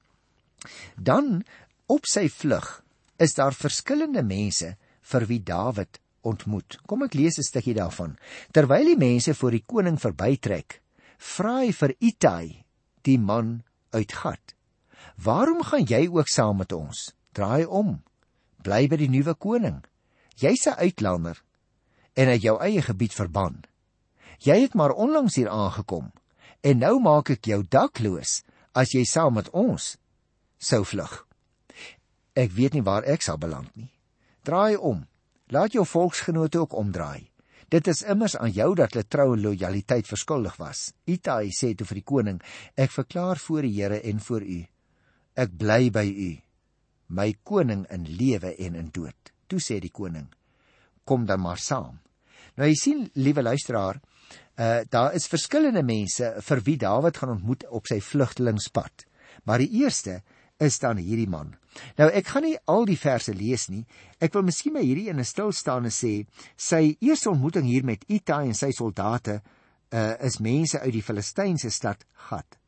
Dan 0.96 1.44
op 1.86 2.06
sy 2.06 2.28
vlug 2.28 2.84
is 3.16 3.34
daar 3.34 3.54
verskillende 3.54 4.22
mense 4.22 4.76
vir 5.00 5.26
wie 5.26 5.42
Dawid 5.42 6.00
ontmoet. 6.20 6.78
Kom 6.86 7.02
ek 7.02 7.14
lees 7.14 7.38
'n 7.38 7.42
stukkie 7.42 7.74
daarvan. 7.74 8.16
Terwyl 8.50 8.84
die 8.84 8.96
mense 8.96 9.34
voor 9.34 9.50
die 9.50 9.64
koning 9.66 10.00
verbytrek, 10.00 10.80
vra 11.18 11.58
hy 11.58 11.72
vir 11.72 11.94
Itai, 12.00 12.64
die 13.02 13.18
man 13.18 13.62
uit 13.90 14.12
Gat: 14.12 14.54
"Waarom 15.16 15.62
gaan 15.62 15.84
jy 15.84 16.08
ook 16.08 16.28
saam 16.28 16.56
met 16.56 16.72
ons? 16.72 17.12
Draai 17.32 17.64
om. 17.66 18.02
Bly 18.62 18.88
by 18.88 18.96
die 18.96 19.08
nuwe 19.08 19.34
koning. 19.34 19.84
Jy's 20.36 20.66
'n 20.66 20.78
uitlander 20.78 21.42
en 22.14 22.28
uit 22.28 22.42
jou 22.42 22.56
eie 22.62 22.82
gebied 22.82 23.14
verban. 23.14 23.62
Jy 24.44 24.60
het 24.66 24.74
maar 24.74 24.94
onlangs 24.94 25.36
hier 25.38 25.48
aangekom 25.48 26.10
en 26.64 26.78
nou 26.78 26.98
maak 27.02 27.30
ek 27.34 27.46
jou 27.50 27.62
dakloos 27.62 28.42
as 28.72 28.94
jy 28.94 29.04
saam 29.06 29.36
met 29.38 29.50
ons 29.52 29.94
sou 30.58 30.82
vlug. 30.84 31.12
Ek 32.34 32.50
weet 32.54 32.74
nie 32.74 32.82
waar 32.82 33.06
ek 33.06 33.22
sal 33.22 33.38
beland 33.38 33.70
nie. 33.76 33.90
Draai 34.44 34.76
om. 34.76 35.04
Laat 35.52 35.76
jou 35.76 35.84
volksgenote 35.86 36.58
ook 36.58 36.74
omdraai. 36.74 37.30
Dit 37.70 37.88
is 37.88 38.02
immers 38.02 38.36
aan 38.36 38.52
jou 38.52 38.74
dat 38.76 38.92
hulle 38.92 39.06
trou 39.08 39.32
en 39.34 39.42
lojaliteit 39.42 40.08
verskuldig 40.08 40.56
was. 40.60 40.92
Itai 41.10 41.50
sê 41.54 41.72
toe 41.74 41.86
vir 41.88 42.00
die 42.00 42.06
koning: 42.06 42.40
Ek 42.76 42.92
verklaar 42.92 43.40
voor 43.40 43.66
die 43.66 43.74
Here 43.76 44.00
en 44.02 44.20
voor 44.20 44.42
u. 44.42 44.60
Ek 45.34 45.56
bly 45.58 45.90
by 45.90 46.04
u, 46.06 46.30
my 47.08 47.32
koning 47.42 47.86
in 47.90 48.06
lewe 48.06 48.54
en 48.66 48.76
in 48.78 48.90
dood. 48.94 49.32
Toe 49.48 49.60
sê 49.60 49.80
die 49.80 49.92
koning: 49.92 50.28
Kom 51.04 51.26
dan 51.26 51.40
maar 51.40 51.58
saam. 51.58 52.03
Nou 52.56 52.68
jy 52.68 52.74
sien, 52.78 53.10
liewe 53.14 53.42
luisteraar, 53.42 54.00
Uh 54.54 54.80
daar 54.88 55.14
is 55.14 55.26
verskillende 55.26 55.82
mense 55.82 56.28
vir 56.46 56.60
wie 56.62 56.76
Dawid 56.78 57.16
gaan 57.18 57.32
ontmoet 57.32 57.64
op 57.74 57.88
sy 57.90 57.98
vlugtelingspad. 58.00 59.02
Maar 59.44 59.58
die 59.58 59.82
eerste 59.82 60.20
is 60.62 60.78
dan 60.78 61.00
hierdie 61.02 61.28
man. 61.28 61.56
Nou 61.98 62.06
ek 62.14 62.30
gaan 62.30 62.46
nie 62.46 62.58
al 62.70 62.86
die 62.86 62.98
verse 62.98 63.34
lees 63.34 63.66
nie. 63.68 63.82
Ek 64.22 64.32
wil 64.34 64.46
miskien 64.46 64.76
maar 64.76 64.86
hierdie 64.86 65.10
'n 65.10 65.24
stil 65.24 65.50
staan 65.52 65.84
en 65.84 65.90
sê 65.90 66.26
sy 66.56 66.96
eerste 67.00 67.30
ontmoeting 67.30 67.66
hier 67.66 67.84
met 67.84 68.04
Itai 68.06 68.46
en 68.46 68.54
sy 68.54 68.70
soldate 68.70 69.42
uh 69.90 70.14
is 70.20 70.38
mense 70.38 70.80
uit 70.80 70.92
die 70.92 71.02
Filistynse 71.02 71.70
stad 71.70 72.04
Gat. 72.14 72.58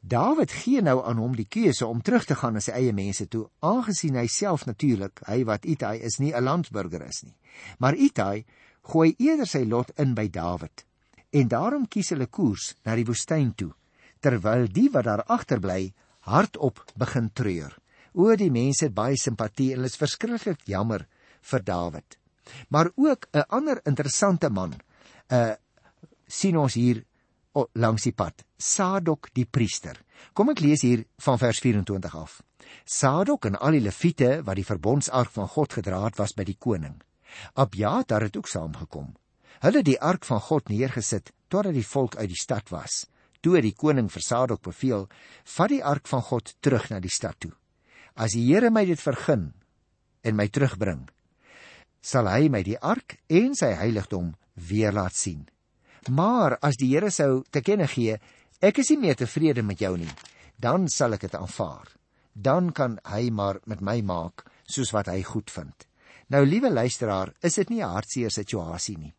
Dawid 0.00 0.50
gee 0.50 0.80
nou 0.80 1.04
aan 1.04 1.18
hom 1.18 1.36
die 1.36 1.48
keuse 1.48 1.86
om 1.86 2.00
terug 2.02 2.24
te 2.24 2.34
gaan 2.34 2.54
na 2.54 2.60
sy 2.60 2.72
eie 2.72 2.92
mense 2.92 3.28
toe, 3.28 3.50
aangesien 3.60 4.16
hy 4.16 4.26
self 4.26 4.64
natuurlik, 4.66 5.20
hy 5.26 5.44
wat 5.44 5.64
Itai 5.64 5.98
is 6.00 6.18
nie 6.18 6.32
'n 6.32 6.44
landsburger 6.44 7.02
is 7.02 7.22
nie. 7.22 7.36
Maar 7.78 7.94
Itai 7.94 8.44
gooi 8.82 9.14
eerder 9.18 9.46
sy 9.46 9.64
lot 9.64 9.92
in 9.98 10.14
by 10.14 10.28
Dawid 10.28 10.84
en 11.32 11.48
daarom 11.48 11.86
kies 11.86 12.10
hulle 12.10 12.26
koers 12.26 12.74
na 12.84 12.96
die 12.98 13.06
woestyn 13.06 13.52
toe 13.54 13.72
terwyl 14.20 14.66
die 14.68 14.88
wat 14.92 15.06
daar 15.08 15.24
agterbly 15.26 15.92
hardop 16.28 16.82
begin 17.00 17.30
treur. 17.32 17.72
O 18.12 18.34
die 18.36 18.50
mense 18.52 18.88
het 18.88 18.94
baie 18.94 19.16
simpatie 19.16 19.70
en 19.72 19.80
hulle 19.80 19.90
is 19.90 19.98
verskriklik 20.00 20.66
jammer 20.68 21.06
vir 21.52 21.64
Dawid. 21.64 22.18
Maar 22.68 22.90
ook 22.96 23.26
'n 23.32 23.44
ander 23.48 23.80
interessante 23.86 24.50
man, 24.50 24.74
uh, 25.32 25.54
sien 26.26 26.56
ons 26.56 26.74
hier 26.74 27.04
oh, 27.52 27.66
langs 27.74 28.02
die 28.02 28.12
pad, 28.12 28.44
Sadok 28.58 29.30
die 29.32 29.46
priester. 29.46 29.96
Kom 30.34 30.50
ek 30.50 30.60
lees 30.60 30.82
hier 30.82 31.04
van 31.18 31.38
vers 31.38 31.60
24 31.60 32.16
af. 32.16 32.42
Sadok 32.84 33.44
en 33.44 33.56
al 33.56 33.70
die 33.70 33.80
leviete 33.80 34.42
wat 34.44 34.56
die 34.56 34.64
verbondsark 34.64 35.30
van 35.30 35.48
God 35.48 35.72
gedra 35.72 36.04
het, 36.04 36.18
was 36.18 36.34
by 36.34 36.44
die 36.44 36.58
koning. 36.58 37.00
Abjatar 37.54 38.26
het 38.28 38.36
ook 38.36 38.48
saamgekom. 38.48 39.14
Hulle 39.60 39.82
die 39.84 40.00
ark 40.00 40.24
van 40.24 40.40
God 40.40 40.68
neergesit 40.72 41.32
totdat 41.48 41.74
die 41.76 41.86
volk 41.86 42.16
uit 42.16 42.30
die 42.32 42.40
stad 42.40 42.70
was. 42.72 43.04
Toe 43.40 43.60
die 43.64 43.74
koning 43.76 44.10
vir 44.12 44.22
Sadok 44.22 44.62
beveel, 44.62 45.06
vat 45.44 45.72
die 45.72 45.84
ark 45.84 46.08
van 46.08 46.22
God 46.22 46.52
terug 46.60 46.90
na 46.90 47.00
die 47.00 47.12
stad 47.12 47.38
toe. 47.40 47.52
As 48.14 48.36
die 48.36 48.44
Here 48.46 48.70
my 48.70 48.84
dit 48.84 49.00
vergun 49.00 49.52
en 50.22 50.36
my 50.36 50.46
terugbring, 50.52 51.08
sal 52.00 52.28
hy 52.28 52.48
my 52.52 52.62
die 52.64 52.76
ark 52.76 53.16
en 53.28 53.56
sy 53.56 53.72
heiligdom 53.76 54.34
weer 54.68 54.92
laat 54.92 55.16
sien. 55.16 55.46
Maar 56.08 56.58
as 56.64 56.76
die 56.80 56.90
Here 56.92 57.10
sou 57.10 57.42
te 57.50 57.62
kenne 57.64 57.88
gee, 57.88 58.18
ek 58.60 58.80
is 58.82 58.92
nie 58.92 59.00
meer 59.06 59.16
tevrede 59.16 59.64
met 59.64 59.80
jou 59.80 59.96
nie, 59.96 60.12
dan 60.60 60.88
sal 60.88 61.16
ek 61.16 61.28
dit 61.28 61.36
aanvaar. 61.36 61.88
Dan 62.34 62.72
kan 62.76 62.98
hy 63.08 63.30
maar 63.32 63.60
met 63.66 63.80
my 63.80 64.00
maak 64.04 64.44
soos 64.68 64.92
wat 64.92 65.08
hy 65.08 65.22
goed 65.24 65.50
vind. 65.50 65.89
Nou 66.30 66.44
liewe 66.46 66.70
luisteraar, 66.70 67.32
is 67.42 67.54
dit 67.58 67.68
nie 67.68 67.82
'n 67.82 67.90
hartseer 67.90 68.30
situasie 68.30 68.98
nie. 68.98 69.14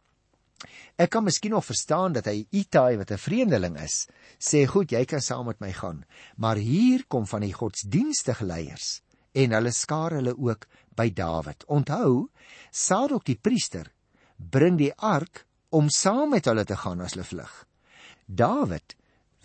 Ek 0.95 1.09
kan 1.09 1.23
miskien 1.23 1.51
nog 1.51 1.65
verstaan 1.65 2.13
dat 2.13 2.25
hy 2.25 2.45
Itai 2.51 2.97
wat 2.97 3.11
'n 3.11 3.17
vreemdeling 3.17 3.77
is, 3.77 4.07
sê 4.39 4.65
goed, 4.65 4.91
jy 4.91 5.05
kan 5.05 5.21
saam 5.21 5.45
met 5.45 5.59
my 5.59 5.71
gaan. 5.71 6.05
Maar 6.37 6.55
hier 6.55 7.03
kom 7.07 7.25
van 7.25 7.41
die 7.41 7.53
godsdienstige 7.53 8.45
leiers 8.45 9.01
en 9.33 9.51
hulle 9.51 9.71
skaar 9.71 10.11
hulle 10.11 10.37
ook 10.37 10.67
by 10.95 11.09
Dawid. 11.09 11.65
Onthou, 11.67 12.29
Sadok 12.71 13.25
die 13.25 13.35
priester 13.35 13.91
bring 14.37 14.77
die 14.77 14.93
ark 14.93 15.45
om 15.69 15.89
saam 15.89 16.29
met 16.29 16.45
hulle 16.45 16.65
te 16.65 16.75
gaan 16.75 17.01
as 17.01 17.13
hulle 17.13 17.25
vlug. 17.27 17.67
Dawid 18.25 18.95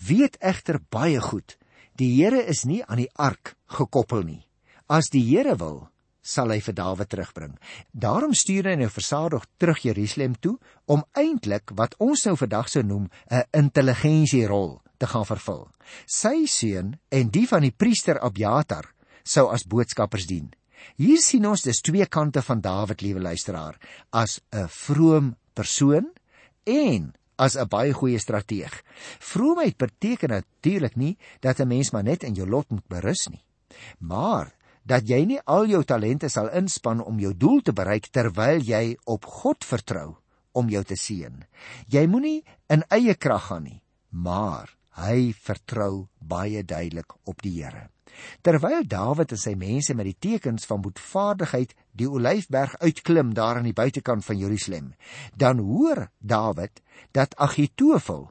weet 0.07 0.37
egter 0.41 0.81
baie 0.91 1.21
goed, 1.21 1.57
die 1.97 2.23
Here 2.23 2.43
is 2.47 2.65
nie 2.65 2.85
aan 2.85 2.97
die 2.97 3.13
ark 3.15 3.57
gekoppel 3.67 4.23
nie. 4.23 4.47
As 4.87 5.09
die 5.11 5.23
Here 5.23 5.57
wil, 5.57 5.89
sal 6.27 6.51
hy 6.51 6.59
vir 6.65 6.75
Dawid 6.75 7.11
terugbring. 7.13 7.55
Daarom 7.95 8.35
stuur 8.35 8.73
hy 8.73 8.75
nou 8.81 8.91
versadig 8.91 9.47
terug 9.63 9.85
Jerusalem 9.87 10.35
toe 10.43 10.57
om 10.91 11.05
eintlik 11.15 11.71
wat 11.79 11.95
ons 12.03 12.27
nou 12.27 12.35
vandag 12.37 12.69
sou 12.73 12.83
noem 12.83 13.09
'n 13.31 13.45
intelligensierol 13.53 14.81
te 14.99 15.07
gaan 15.07 15.27
vervul. 15.27 15.69
Sy 16.07 16.47
seun 16.47 16.99
en 17.11 17.31
die 17.31 17.47
van 17.47 17.63
die 17.63 17.75
priester 17.75 18.19
Abjatar 18.19 18.93
sou 19.25 19.49
as 19.53 19.67
boodskappers 19.67 20.27
dien. 20.27 20.51
Hier 20.97 21.19
sien 21.19 21.47
ons 21.47 21.63
dus 21.63 21.83
twee 21.83 22.07
kante 22.07 22.43
van 22.43 22.61
Dawid, 22.61 23.03
liewe 23.03 23.21
luisteraar, 23.21 23.79
as 24.11 24.41
'n 24.53 24.69
vroom 24.69 25.37
persoon 25.55 26.13
en 26.65 27.15
as 27.37 27.57
'n 27.57 27.69
baie 27.69 27.93
goeie 27.93 28.19
strateeg. 28.19 28.83
Vroomheid 29.19 29.77
beteken 29.77 30.29
natuurlik 30.29 30.97
nie 30.97 31.19
dat 31.41 31.61
'n 31.61 31.69
mens 31.69 31.91
maar 31.91 32.05
net 32.05 32.23
in 32.23 32.35
jou 32.35 32.49
lot 32.49 32.71
moet 32.71 32.89
berus 32.89 33.29
nie. 33.29 33.45
Maar 33.99 34.56
dat 34.87 35.09
jy 35.09 35.25
nie 35.27 35.41
al 35.51 35.67
jou 35.67 35.83
talente 35.85 36.31
sal 36.31 36.49
inspann 36.55 37.03
om 37.03 37.19
jou 37.19 37.33
doel 37.35 37.61
te 37.67 37.75
bereik 37.75 38.09
terwyl 38.15 38.63
jy 38.63 38.97
op 39.05 39.27
God 39.27 39.67
vertrou 39.67 40.15
om 40.57 40.71
jou 40.73 40.83
te 40.87 40.97
seën. 40.97 41.43
Jy 41.93 42.07
moenie 42.09 42.41
in 42.73 42.87
eie 42.95 43.15
krag 43.15 43.51
gaan 43.51 43.67
nie, 43.67 43.83
maar 44.11 44.71
hy 45.03 45.35
vertrou 45.37 46.07
baie 46.19 46.63
duidelik 46.65 47.13
op 47.29 47.43
die 47.45 47.59
Here. 47.59 47.91
Terwyl 48.41 48.87
Dawid 48.89 49.35
en 49.35 49.41
sy 49.41 49.53
mense 49.59 49.93
met 49.95 50.09
die 50.09 50.17
tekens 50.31 50.65
van 50.71 50.81
boetvaardigheid 50.81 51.75
die 51.93 52.09
Olyfberg 52.09 52.79
uitklim 52.81 53.35
daar 53.37 53.61
aan 53.61 53.69
die 53.69 53.77
buitekant 53.77 54.25
van 54.25 54.41
Jerusalem, 54.41 54.95
dan 55.37 55.61
hoor 55.61 56.07
Dawid 56.19 56.81
dat 57.13 57.37
Agitofel 57.37 58.31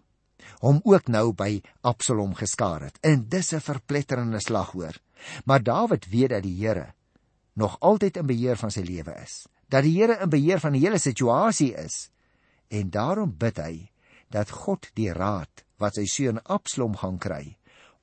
hom 0.66 0.80
ook 0.84 1.10
nou 1.12 1.34
by 1.38 1.60
Absalom 1.86 2.34
geskaar 2.38 2.88
het. 2.88 2.98
En 3.02 3.28
dis 3.30 3.54
'n 3.54 3.62
verpletterende 3.62 4.40
slag 4.40 4.72
hoor. 4.72 4.96
Maar 5.46 5.64
Dawid 5.64 6.10
weet 6.10 6.30
dat 6.30 6.44
die 6.44 6.56
Here 6.60 6.94
nog 7.54 7.80
altyd 7.80 8.18
in 8.18 8.26
beheer 8.28 8.58
van 8.58 8.72
sy 8.72 8.84
lewe 8.84 9.16
is. 9.24 9.46
Dat 9.70 9.84
die 9.84 9.96
Here 9.98 10.20
in 10.22 10.30
beheer 10.30 10.60
van 10.60 10.76
die 10.76 10.84
hele 10.84 11.00
situasie 11.00 11.74
is. 11.74 12.10
En 12.68 12.90
daarom 12.90 13.36
bid 13.38 13.58
hy 13.58 13.92
dat 14.30 14.52
God 14.52 14.90
die 14.94 15.12
raad 15.14 15.64
wat 15.78 15.96
sy 16.00 16.06
seun 16.10 16.42
Absalom 16.44 16.96
gaan 17.00 17.18
kry 17.22 17.58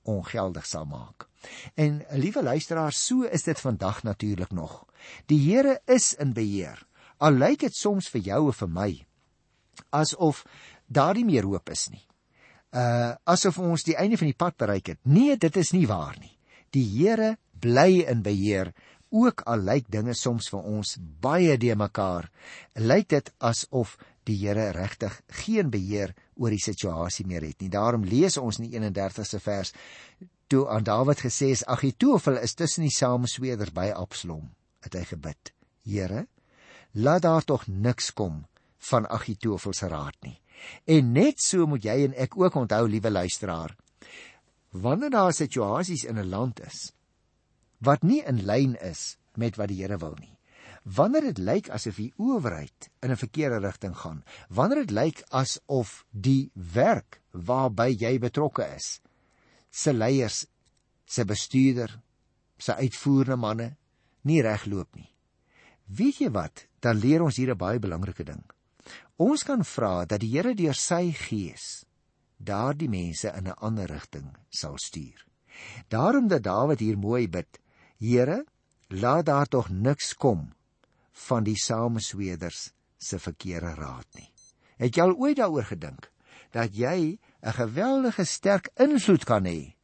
ongeldig 0.09 0.67
sal 0.67 0.87
maak. 0.87 1.29
En 1.75 2.03
liewe 2.19 2.43
luisteraars, 2.43 2.99
so 3.07 3.23
is 3.23 3.43
dit 3.43 3.61
vandag 3.61 4.03
natuurlik 4.03 4.51
nog. 4.51 4.85
Die 5.27 5.39
Here 5.39 5.81
is 5.87 6.15
in 6.15 6.33
beheer. 6.33 6.87
Al 7.19 7.39
lyk 7.39 7.67
dit 7.67 7.75
soms 7.75 8.09
vir 8.11 8.21
jou 8.33 8.47
of 8.49 8.63
vir 8.63 8.71
my 8.71 8.91
asof 9.93 10.45
daar 10.87 11.15
nie 11.15 11.25
meer 11.25 11.47
hoop 11.49 11.71
is 11.73 11.89
nie. 11.93 12.05
Uh 12.73 13.13
asof 13.29 13.59
ons 13.61 13.85
die 13.85 13.97
einde 13.97 14.19
van 14.21 14.31
die 14.31 14.39
pad 14.39 14.57
bereik 14.57 14.93
het. 14.95 15.01
Nee, 15.05 15.37
dit 15.37 15.57
is 15.57 15.73
nie 15.73 15.87
waar 15.87 16.17
nie. 16.21 16.33
Die 16.73 16.85
Here 16.89 17.37
bly 17.61 18.03
in 18.09 18.23
beheer 18.25 18.73
ook 19.13 19.43
al 19.45 19.61
lyk 19.61 19.91
dinge 19.93 20.15
soms 20.17 20.49
vir 20.49 20.65
ons 20.65 20.97
baie 21.21 21.59
de 21.61 21.75
mekaar. 21.77 22.31
Lyk 22.81 23.11
dit 23.13 23.29
asof 23.45 23.99
die 24.25 24.39
Here 24.41 24.71
regtig 24.73 25.19
geen 25.43 25.71
beheer 25.71 26.15
oor 26.41 26.55
die 26.55 26.63
situasie 26.63 27.27
meer 27.29 27.45
het 27.45 27.61
nie. 27.61 27.69
Daarom 27.73 28.07
lees 28.09 28.39
ons 28.41 28.61
in 28.61 28.71
die 28.71 28.81
31ste 28.81 29.41
vers 29.43 29.75
toe 30.53 30.67
aan 30.69 30.85
Dawid 30.85 31.21
gesê 31.25 31.53
is 31.53 31.65
Agitofel 31.65 32.37
is 32.41 32.55
tussen 32.55 32.85
die 32.85 32.93
samesweerders 32.93 33.73
by 33.73 33.91
Absalom. 33.97 34.51
Het 34.85 34.99
hy 34.99 35.05
gebid: 35.13 35.53
Here, 35.89 36.27
laat 36.93 37.25
daar 37.25 37.45
tog 37.45 37.69
niks 37.69 38.11
kom 38.13 38.43
van 38.91 39.07
Agitofel 39.09 39.73
se 39.77 39.89
raad 39.89 40.17
nie. 40.27 40.39
En 40.85 41.13
net 41.13 41.41
so 41.41 41.67
moet 41.67 41.85
jy 41.85 42.03
en 42.07 42.17
ek 42.21 42.37
ook 42.39 42.59
onthou, 42.59 42.85
liewe 42.89 43.11
luisteraar, 43.11 43.75
wanneer 44.73 45.11
daar 45.11 45.33
situasies 45.33 46.05
in 46.05 46.19
'n 46.19 46.29
land 46.29 46.61
is 46.61 46.93
wat 47.79 48.03
nie 48.03 48.23
in 48.23 48.45
lyn 48.45 48.77
is 48.81 49.17
met 49.35 49.57
wat 49.57 49.69
die 49.69 49.83
Here 49.83 49.99
wil 49.99 50.17
nie 50.21 50.39
wanneer 50.83 51.29
dit 51.31 51.39
lyk 51.39 51.69
asof 51.71 51.97
die 51.97 52.13
owerheid 52.19 52.91
in 53.03 53.11
'n 53.11 53.17
verkeerde 53.17 53.59
rigting 53.59 53.97
gaan, 53.97 54.25
wanneer 54.49 54.87
dit 54.87 54.91
lyk 54.91 55.23
asof 55.31 56.05
die 56.11 56.51
werk 56.55 57.21
waarby 57.31 57.97
jy 57.99 58.19
betrokke 58.19 58.67
is, 58.75 59.01
se 59.71 59.93
leiers, 59.93 60.47
se 61.07 61.25
bestuurder, 61.25 62.01
se 62.59 62.75
uitvoerende 62.75 63.37
manne 63.37 63.77
nie 64.23 64.43
regloop 64.43 64.95
nie. 64.95 65.15
Weet 65.87 66.19
jy 66.19 66.31
wat? 66.31 66.67
Dan 66.81 66.97
leer 66.97 67.23
ons 67.23 67.37
hier 67.37 67.51
'n 67.51 67.59
baie 67.59 67.79
belangrike 67.79 68.25
ding. 68.25 68.45
Ons 69.17 69.43
kan 69.43 69.65
vra 69.65 70.05
dat 70.05 70.21
die 70.21 70.31
Here 70.31 70.55
deur 70.55 70.75
sy 70.75 71.13
gees 71.13 71.85
daardie 72.45 72.89
mense 72.89 73.29
in 73.29 73.49
'n 73.49 73.59
ander 73.59 73.87
rigting 73.87 74.37
sal 74.49 74.79
stuur. 74.79 75.27
Daarom 75.89 76.29
dat 76.29 76.43
Dawid 76.43 76.81
hier 76.81 76.99
mooi 76.99 77.29
bid: 77.29 77.61
Here, 77.99 78.45
laat 78.89 79.27
daar 79.27 79.47
tog 79.47 79.69
niks 79.69 80.15
kom 80.15 80.53
van 81.13 81.45
die 81.45 81.57
samesweders 81.57 82.73
se 82.97 83.19
verkeerde 83.19 83.75
raad 83.75 84.07
nie. 84.15 84.31
Het 84.77 84.97
jy 84.97 85.03
al 85.03 85.17
ooit 85.17 85.37
daaroor 85.37 85.65
gedink 85.65 86.11
dat 86.51 86.75
jy 86.77 87.19
'n 87.43 87.53
geweldige 87.53 88.25
sterk 88.25 88.71
invloed 88.77 89.25
kan 89.25 89.45
hê 89.45 89.75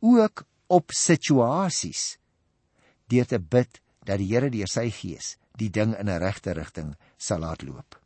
ook 0.00 0.44
op 0.66 0.90
situasies 0.90 2.18
deur 3.06 3.26
te 3.26 3.38
bid 3.38 3.80
dat 4.04 4.18
die 4.18 4.28
Here 4.32 4.50
deur 4.50 4.68
sy 4.68 4.90
gees 4.90 5.36
die 5.56 5.70
ding 5.70 5.94
in 5.98 6.08
'n 6.08 6.18
regte 6.18 6.52
rigting 6.52 6.96
sal 7.16 7.38
laat 7.38 7.62
loop. 7.62 7.99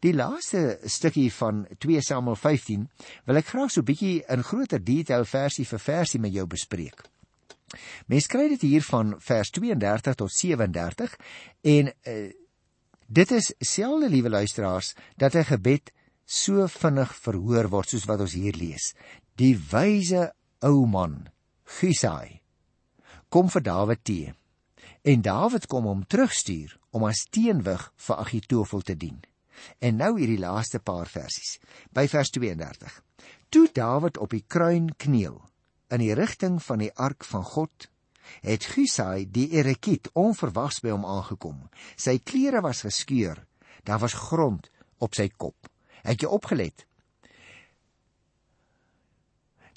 Die 0.00 0.14
laaste 0.14 0.78
stukkie 0.84 1.30
van 1.32 1.64
2 1.78 2.02
Samuel 2.02 2.36
15 2.36 2.86
wil 3.26 3.40
ek 3.40 3.50
graag 3.52 3.72
so 3.72 3.82
bietjie 3.82 4.22
in 4.30 4.44
groter 4.46 4.82
detail 4.82 5.24
versie 5.24 5.66
vir 5.68 5.82
versie 5.82 6.20
met 6.20 6.34
jou 6.34 6.46
bespreek. 6.46 7.04
Mens 8.06 8.28
kry 8.30 8.48
dit 8.52 8.62
hier 8.68 8.84
van 8.86 9.14
vers 9.18 9.50
32 9.50 10.14
tot 10.20 10.32
37 10.32 11.16
en 11.74 11.90
uh, 11.90 12.30
dit 13.06 13.34
is 13.38 13.50
selde 13.60 14.08
liewe 14.08 14.30
luisteraars 14.30 14.94
dat 15.16 15.34
'n 15.34 15.50
gebed 15.50 15.92
so 16.24 16.66
vinnig 16.66 17.14
verhoor 17.26 17.68
word 17.68 17.88
soos 17.88 18.06
wat 18.08 18.20
ons 18.20 18.32
hier 18.32 18.56
lees. 18.56 18.94
Die 19.36 19.56
wyse 19.70 20.32
ou 20.62 20.86
man, 20.86 21.28
Gisai, 21.64 22.40
kom 23.28 23.50
vir 23.50 23.62
Dawid 23.62 24.04
te. 24.04 24.32
En 25.02 25.22
Dawid 25.22 25.66
kom 25.66 25.84
hom 25.84 26.04
terugstuur 26.06 26.78
om 26.90 27.04
as 27.04 27.26
teenwig 27.30 27.92
vir 28.06 28.16
Agitofel 28.16 28.80
te 28.80 28.96
dien. 28.96 29.20
En 29.78 29.96
nou 30.00 30.14
hierdie 30.18 30.40
laaste 30.40 30.80
paar 30.80 31.10
versies. 31.10 31.58
By 31.92 32.06
vers 32.10 32.30
32. 32.34 33.00
Toe 33.48 33.68
Dawid 33.72 34.18
op 34.18 34.30
die 34.34 34.44
kruin 34.46 34.90
kniel 34.96 35.42
in 35.94 36.02
die 36.02 36.14
rigting 36.16 36.58
van 36.62 36.80
die 36.82 36.90
ark 36.98 37.24
van 37.28 37.44
God, 37.46 37.88
het 38.42 38.64
Gusai 38.72 39.26
die 39.30 39.50
Erekiet 39.54 40.08
onverwags 40.18 40.80
by 40.82 40.94
hom 40.94 41.04
aangekom. 41.06 41.60
Sy 41.96 42.18
klere 42.24 42.62
was 42.64 42.82
geskeur, 42.86 43.44
daar 43.84 44.00
was 44.02 44.16
grond 44.28 44.70
op 44.98 45.14
sy 45.14 45.28
kop. 45.28 45.68
Het 46.04 46.24
jy 46.24 46.30
opgelet? 46.32 46.86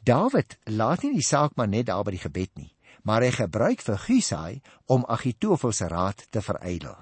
David 0.08 0.56
laat 0.72 1.04
nie 1.04 1.18
die 1.18 1.26
saak 1.26 1.58
maar 1.60 1.68
net 1.68 1.90
daar 1.90 2.06
by 2.08 2.16
die 2.16 2.24
gebed 2.24 2.54
nie, 2.56 2.72
maar 3.04 3.26
hy 3.26 3.34
gebruik 3.36 3.84
vir 3.84 4.00
Gusai 4.00 4.62
om 4.88 5.04
Agitofel 5.08 5.76
se 5.76 5.90
raad 5.92 6.24
te 6.32 6.42
verydel. 6.44 6.96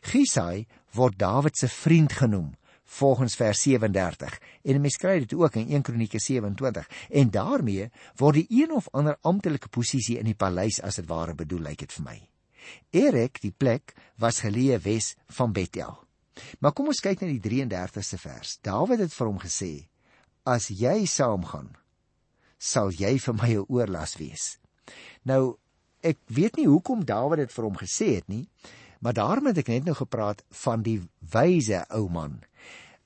Gusai 0.00 0.66
word 0.96 1.18
Dawid 1.18 1.56
se 1.56 1.68
vriend 1.68 2.12
genoem 2.12 2.54
volgens 2.88 3.36
vers 3.36 3.60
37 3.62 4.38
en 4.62 4.80
mens 4.80 4.96
kry 4.96 5.18
dit 5.20 5.34
ook 5.36 5.58
in 5.60 5.68
1 5.68 5.82
Kronieke 5.82 6.20
27 6.20 6.88
en 7.10 7.30
daarmee 7.30 7.90
word 8.16 8.40
die 8.40 8.62
een 8.62 8.72
of 8.72 8.88
ander 8.92 9.18
amptelike 9.20 9.68
posisie 9.68 10.16
in 10.18 10.24
die 10.30 10.38
paleis 10.38 10.80
as 10.80 10.96
dit 11.00 11.08
ware 11.08 11.34
bedoel 11.34 11.66
lyk 11.68 11.84
dit 11.84 11.92
vir 11.98 12.06
my. 12.06 12.18
Erek 12.96 13.40
die 13.44 13.52
plek 13.52 13.94
was 14.16 14.40
geleë 14.44 14.80
wes 14.84 15.14
van 15.36 15.52
Bethel. 15.52 15.98
Maar 16.62 16.72
kom 16.72 16.90
ons 16.92 17.02
kyk 17.02 17.22
na 17.22 17.28
die 17.30 17.42
33ste 17.42 18.18
vers. 18.22 18.56
Dawid 18.64 19.02
het 19.02 19.14
vir 19.14 19.26
hom 19.26 19.40
gesê: 19.42 19.72
As 20.46 20.68
jy 20.70 21.04
saamgaan, 21.06 21.72
sal 22.58 22.92
jy 22.94 23.18
vir 23.18 23.34
my 23.34 23.50
'n 23.54 23.66
oorlas 23.68 24.16
wees. 24.18 24.58
Nou 25.24 25.58
ek 26.00 26.18
weet 26.26 26.56
nie 26.56 26.66
hoekom 26.66 27.04
Dawid 27.04 27.38
dit 27.38 27.52
vir 27.52 27.64
hom 27.64 27.76
gesê 27.76 28.14
het 28.16 28.28
nie, 28.28 28.46
maar 28.98 29.14
daarom 29.14 29.50
het 29.50 29.60
ek 29.62 29.70
net 29.72 29.84
nou 29.88 29.96
gepraat 29.98 30.42
van 30.64 30.82
die 30.82 31.00
wyse 31.32 31.84
ou 31.88 32.08
man. 32.10 32.40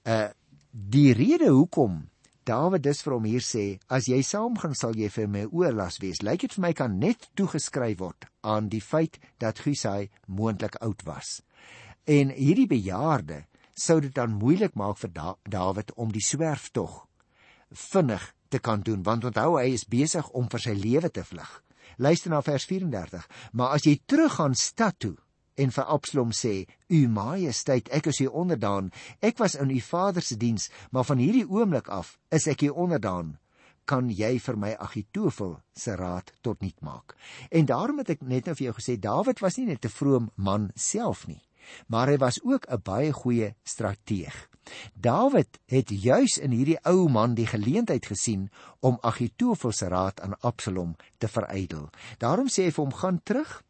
Uh 0.05 0.31
die 0.73 1.13
rede 1.13 1.51
hoekom 1.53 1.99
Dawid 2.43 2.83
dus 2.83 3.05
vir 3.07 3.15
hom 3.15 3.27
hier 3.29 3.45
sê 3.47 3.65
as 3.93 4.09
jy 4.11 4.19
saamgaan 4.27 4.73
sal 4.75 4.97
jy 4.99 5.07
vir 5.15 5.29
my 5.31 5.43
oorlas 5.55 6.01
wees. 6.03 6.25
Lyk 6.27 6.43
dit 6.43 6.57
vir 6.57 6.65
my 6.65 6.73
kan 6.75 6.97
net 6.99 7.29
toegeskryf 7.39 8.01
word 8.01 8.27
aan 8.43 8.71
die 8.73 8.83
feit 8.83 9.21
dat 9.39 9.63
Gusai 9.63 10.11
moontlik 10.27 10.81
oud 10.83 11.05
was. 11.07 11.39
En 12.03 12.35
hierdie 12.35 12.67
bejaarde 12.67 13.45
sou 13.79 14.01
dit 14.03 14.15
dan 14.15 14.35
moeilik 14.41 14.75
maak 14.75 14.99
vir 15.05 15.13
da 15.15 15.37
Dawid 15.47 15.95
om 15.95 16.11
die 16.11 16.25
swerftog 16.25 17.05
vinnig 17.71 18.25
te 18.51 18.59
kan 18.59 18.83
doen 18.83 19.07
want 19.07 19.25
onthou 19.31 19.55
hy 19.61 19.71
is 19.77 19.87
besig 19.87 20.27
om 20.35 20.51
vir 20.51 20.67
sy 20.67 20.75
lewe 20.75 21.13
te 21.15 21.23
vlug. 21.23 21.61
Luister 22.03 22.35
na 22.35 22.43
vers 22.43 22.67
34 22.67 23.29
maar 23.53 23.79
as 23.79 23.87
jy 23.87 24.01
teruggaan 24.03 24.59
stad 24.59 24.99
toe 24.99 25.15
en 25.55 25.71
vir 25.71 25.85
Absalom 25.85 26.33
sê: 26.33 26.67
"U 26.89 27.09
majesteit, 27.09 27.89
ek 27.89 28.07
is 28.07 28.21
u 28.21 28.27
onderdaan. 28.27 28.91
Ek 29.21 29.39
was 29.39 29.55
in 29.55 29.71
u 29.71 29.81
vader 29.81 30.23
se 30.23 30.37
diens, 30.37 30.71
maar 30.91 31.05
van 31.05 31.19
hierdie 31.19 31.49
oomblik 31.49 31.89
af 31.89 32.19
is 32.31 32.47
ek 32.47 32.63
u 32.63 32.69
onderdaan. 32.69 33.39
Kan 33.85 34.11
jy 34.11 34.39
vir 34.39 34.57
my 34.57 34.75
Agitofel 34.79 35.61
se 35.75 35.97
raad 35.97 36.33
tot 36.41 36.61
niet 36.61 36.81
maak?" 36.81 37.17
En 37.51 37.67
daarom 37.67 37.99
het 37.99 38.11
ek 38.11 38.23
net 38.23 38.47
nou 38.47 38.55
vir 38.55 38.65
jou 38.65 38.75
gesê, 38.75 38.99
Dawid 38.99 39.41
was 39.41 39.57
nie 39.57 39.67
net 39.67 39.85
'n 39.85 39.89
vroom 39.89 40.31
man 40.37 40.71
self 40.75 41.27
nie, 41.27 41.43
maar 41.89 42.09
hy 42.09 42.17
was 42.17 42.41
ook 42.45 42.67
'n 42.69 42.83
baie 42.83 43.13
goeie 43.13 43.55
strateeg. 43.65 44.49
Dawid 44.95 45.59
het 45.67 45.89
juis 45.91 46.39
in 46.39 46.51
hierdie 46.51 46.79
ou 46.87 47.09
man 47.09 47.35
die 47.35 47.47
geleentheid 47.47 48.07
gesien 48.07 48.51
om 48.81 48.99
Agitofel 49.03 49.73
se 49.73 49.89
raad 49.89 50.21
aan 50.21 50.39
Absalom 50.41 50.97
te 51.19 51.29
verydel. 51.29 51.91
Daarom 52.19 52.49
sê 52.49 52.65
hy 52.65 52.71
vir 52.71 52.85
hom: 52.85 52.93
"Gaan 52.93 53.21
terug 53.23 53.63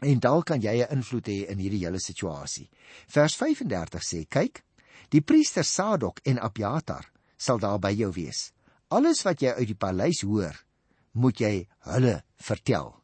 En 0.00 0.20
dalk 0.20 0.46
kan 0.46 0.60
jy 0.60 0.80
'n 0.80 0.96
invloed 0.96 1.26
hê 1.28 1.48
in 1.48 1.58
hierdie 1.58 1.84
hele 1.84 2.00
situasie. 2.00 2.70
Vers 3.06 3.36
35 3.36 4.02
sê: 4.02 4.28
"Kyk, 4.28 4.64
die 5.08 5.20
priester 5.20 5.64
Sadok 5.64 6.20
en 6.24 6.38
Abiatar 6.38 7.10
sal 7.36 7.58
daar 7.58 7.78
by 7.78 7.92
jou 7.92 8.12
wees. 8.12 8.52
Alles 8.88 9.22
wat 9.22 9.40
jy 9.40 9.48
uit 9.48 9.66
die 9.66 9.74
paleis 9.74 10.20
hoor, 10.22 10.64
moet 11.12 11.38
jy 11.40 11.68
hulle 11.78 12.22
vertel." 12.36 12.96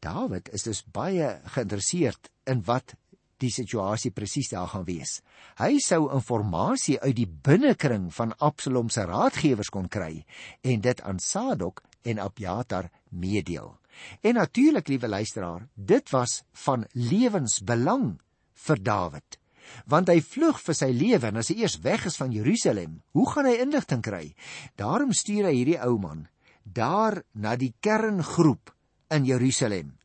Dawid 0.00 0.48
is 0.48 0.62
dus 0.62 0.82
baie 0.82 1.40
geïnteresseerd 1.44 2.30
in 2.46 2.62
wat 2.62 2.94
die 3.42 3.50
situasie 3.50 4.10
presies 4.10 4.48
daar 4.48 4.68
gaan 4.68 4.84
wees. 4.84 5.20
Hy 5.58 5.78
sou 5.78 6.10
inligting 6.10 6.98
uit 7.02 7.16
die 7.16 7.26
binnekring 7.26 8.10
van 8.14 8.34
Absalom 8.38 8.90
se 8.90 9.04
raadgewers 9.04 9.70
kon 9.70 9.88
kry 9.88 10.24
en 10.62 10.80
dit 10.80 11.00
aan 11.00 11.18
Sadok 11.18 11.82
en 12.02 12.18
Abiatar 12.18 12.90
meedeel. 13.10 13.81
En 14.20 14.34
natuurlik, 14.34 14.88
liewe 14.88 15.08
luisteraar, 15.08 15.68
dit 15.74 16.10
was 16.10 16.42
van 16.64 16.86
lewensbelang 16.92 18.20
vir 18.66 18.82
Dawid. 18.82 19.38
Want 19.86 20.10
hy 20.10 20.18
vlug 20.24 20.58
vir 20.60 20.76
sy 20.76 20.90
lewe 20.92 21.30
en 21.30 21.40
as 21.40 21.48
hy 21.52 21.62
eers 21.62 21.78
weg 21.84 22.06
is 22.10 22.18
van 22.20 22.32
Jerusalem, 22.34 23.00
hoe 23.16 23.26
gaan 23.30 23.48
hy 23.48 23.56
inligting 23.62 24.02
kry? 24.04 24.24
Daarom 24.76 25.14
stuur 25.16 25.48
hy 25.48 25.54
hierdie 25.60 25.80
ou 25.86 25.96
man 26.02 26.26
daar 26.62 27.22
na 27.34 27.56
die 27.58 27.72
kerngroep 27.82 28.70
in 29.10 29.26
Jerusalem, 29.26 29.96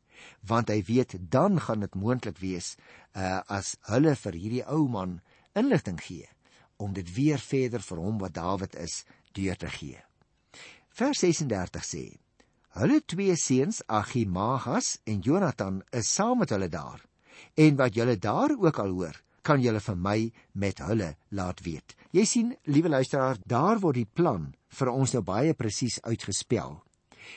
want 0.42 0.72
hy 0.72 0.80
weet 0.86 1.14
dan 1.30 1.60
gaan 1.60 1.84
dit 1.84 1.94
moontlik 1.94 2.38
wees 2.42 2.74
uh, 3.14 3.40
as 3.46 3.76
hulle 3.90 4.14
vir 4.18 4.38
hierdie 4.38 4.64
ou 4.66 4.88
man 4.90 5.20
inligting 5.58 6.00
gee 6.02 6.26
om 6.78 6.94
dit 6.94 7.06
weer 7.14 7.42
verder 7.42 7.82
vir 7.82 8.02
hom 8.02 8.18
wat 8.22 8.36
Dawid 8.36 8.76
is 8.78 9.02
deur 9.34 9.58
te 9.58 9.70
gee. 9.70 9.98
Vers 10.94 11.22
36 11.22 11.86
sê: 11.86 12.04
Hulle 12.76 13.00
twee 13.06 13.36
seuns, 13.36 13.80
Ahimaas 13.88 14.98
en 15.08 15.22
Jonathan, 15.24 15.80
is 15.92 16.10
saam 16.12 16.42
met 16.42 16.50
hulle 16.52 16.68
daar. 16.68 17.00
En 17.56 17.76
wat 17.76 17.94
julle 17.94 18.18
daar 18.18 18.52
ook 18.58 18.78
al 18.78 18.92
hoor, 18.92 19.16
kan 19.42 19.62
julle 19.62 19.80
vir 19.80 19.96
my 19.96 20.18
met 20.52 20.82
hulle 20.84 21.14
laat 21.32 21.62
weet. 21.64 21.96
Jy 22.12 22.24
sien, 22.24 22.52
liewe 22.68 22.92
luisteraar, 22.92 23.38
daar 23.46 23.80
word 23.80 24.02
die 24.02 24.10
plan 24.20 24.52
vir 24.78 24.92
ons 24.92 25.14
nou 25.16 25.22
baie 25.24 25.54
presies 25.56 25.98
uitgespel. 26.04 26.76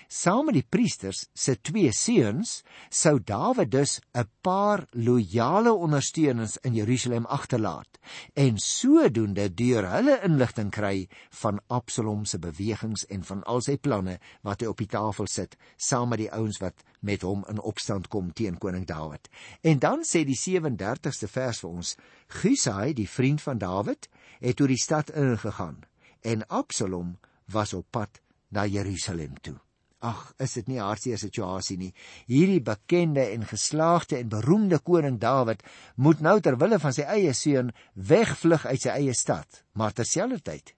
Saam 0.08 0.46
met 0.46 0.58
die 0.58 0.68
priesters 0.68 1.26
se 1.34 1.56
twee 1.62 1.92
seuns 1.96 2.62
sou 2.90 3.20
Dawid 3.20 3.72
dus 3.72 4.00
'n 4.14 4.28
paar 4.42 4.86
loyale 4.92 5.74
ondersteuners 5.74 6.58
in 6.58 6.74
Jerusalem 6.74 7.26
agterlaat 7.26 8.00
en 8.34 8.58
sodoende 8.58 9.54
deur 9.54 9.90
hulle 9.90 10.20
inligting 10.24 10.72
kry 10.72 11.08
van 11.30 11.62
Absalom 11.68 12.26
se 12.26 12.40
bewegings 12.40 13.06
en 13.06 13.24
van 13.24 13.44
al 13.44 13.62
sy 13.62 13.78
planne 13.78 14.20
wat 14.42 14.62
hy 14.62 14.68
op 14.68 14.78
die 14.78 14.88
tafel 14.88 15.28
sit 15.28 15.56
saam 15.78 16.10
met 16.10 16.20
die 16.20 16.32
ouens 16.32 16.60
wat 16.60 16.84
met 17.00 17.22
hom 17.22 17.46
in 17.50 17.60
opstand 17.60 18.08
kom 18.08 18.34
teen 18.34 18.58
koning 18.58 18.86
Dawid. 18.86 19.30
En 19.62 19.80
dan 19.80 20.04
sê 20.04 20.24
die 20.26 20.38
37ste 20.38 21.28
vers 21.28 21.60
vir 21.60 21.70
ons: 21.70 21.96
Gusai, 22.28 22.94
die 22.94 23.10
vriend 23.10 23.42
van 23.42 23.58
Dawid, 23.58 24.10
het 24.40 24.62
oor 24.62 24.68
die 24.68 24.84
stad 24.84 25.10
ingegaan 25.10 25.84
en 26.22 26.48
Absalom 26.48 27.18
was 27.46 27.74
op 27.74 27.86
pad 27.90 28.22
na 28.50 28.66
Jerusalem 28.66 29.34
toe. 29.42 29.58
Ag, 30.02 30.34
is 30.42 30.56
dit 30.58 30.68
nie 30.72 30.80
hartseer 30.82 31.20
situasie 31.22 31.78
nie. 31.78 31.92
Hierdie 32.26 32.62
bekende 32.66 33.28
en 33.36 33.46
geslaagde 33.46 34.18
en 34.18 34.32
beroemde 34.34 34.80
koning 34.82 35.20
Dawid 35.22 35.62
moet 35.96 36.22
nou 36.26 36.40
ter 36.42 36.58
wille 36.58 36.80
van 36.82 36.96
sy 36.96 37.06
eie 37.06 37.34
seun 37.38 37.70
wegvlug 37.94 38.66
uit 38.66 38.82
sy 38.82 38.96
eie 38.96 39.14
stad. 39.14 39.62
Maar 39.78 39.94
terselfdertyd 39.94 40.74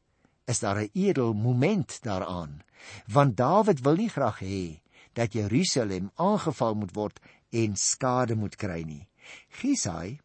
is 0.52 0.60
daar 0.60 0.82
'n 0.82 0.90
edel 0.94 1.34
moment 1.34 2.04
daaraan, 2.04 2.64
want 3.08 3.38
Dawid 3.38 3.80
wil 3.82 3.96
nie 3.96 4.10
graag 4.10 4.40
hê 4.40 4.82
dat 5.14 5.34
Jerusalem 5.34 6.12
aangeval 6.16 6.76
moet 6.76 6.94
word 6.94 7.20
en 7.50 7.76
skade 7.76 8.36
moet 8.36 8.56
kry 8.56 8.82
nie. 8.82 9.08
Gisai 9.50 10.20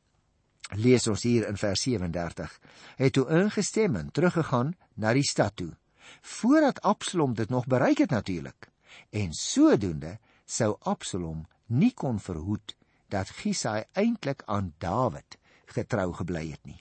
lees 0.76 1.06
ons 1.08 1.22
hier 1.22 1.46
in 1.48 1.56
vers 1.56 1.82
37 1.82 2.60
het 2.96 3.12
toe 3.12 3.28
ingestem 3.28 3.96
en 3.96 4.10
teruggegaan 4.12 4.74
na 4.94 5.12
die 5.12 5.24
stad 5.24 5.56
toe 5.56 5.76
voordat 6.20 6.80
Absalom 6.82 7.34
dit 7.34 7.48
nog 7.48 7.66
bereik 7.66 7.98
het 7.98 8.10
natuurlik 8.10 8.67
en 9.10 9.32
sodoende 9.32 10.18
sou 10.46 10.76
Absalom 10.80 11.46
nie 11.66 11.92
kon 11.92 12.18
verhoed 12.20 12.74
dat 13.12 13.30
Gisai 13.40 13.84
eintlik 13.92 14.42
aan 14.46 14.72
Dawid 14.78 15.38
getrou 15.66 16.12
gebly 16.16 16.50
het 16.50 16.64
nie. 16.66 16.80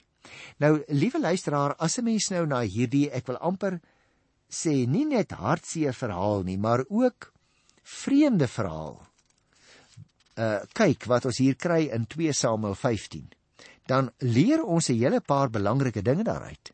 Nou, 0.60 0.82
liewe 0.88 1.20
luisteraar, 1.20 1.74
as 1.76 1.98
'n 1.98 2.04
mens 2.04 2.28
nou 2.30 2.46
na 2.46 2.60
hierdie 2.60 3.10
ek 3.10 3.26
wil 3.26 3.36
amper 3.36 3.80
sê 4.48 4.86
nie 4.86 5.04
net 5.04 5.30
hartseer 5.30 5.92
verhaal 5.92 6.42
nie, 6.42 6.58
maar 6.58 6.84
ook 6.88 7.32
vreemde 7.82 8.48
verhaal. 8.48 9.02
Uh 10.36 10.60
kyk 10.72 11.04
wat 11.04 11.24
ons 11.24 11.38
hier 11.38 11.56
kry 11.56 11.88
in 11.92 12.06
2 12.06 12.32
Samuel 12.32 12.74
15. 12.74 13.28
Dan 13.86 14.10
leer 14.18 14.64
ons 14.64 14.88
'n 14.88 14.94
hele 14.94 15.20
paar 15.20 15.50
belangrike 15.50 16.02
dinge 16.02 16.24
daaruit. 16.24 16.72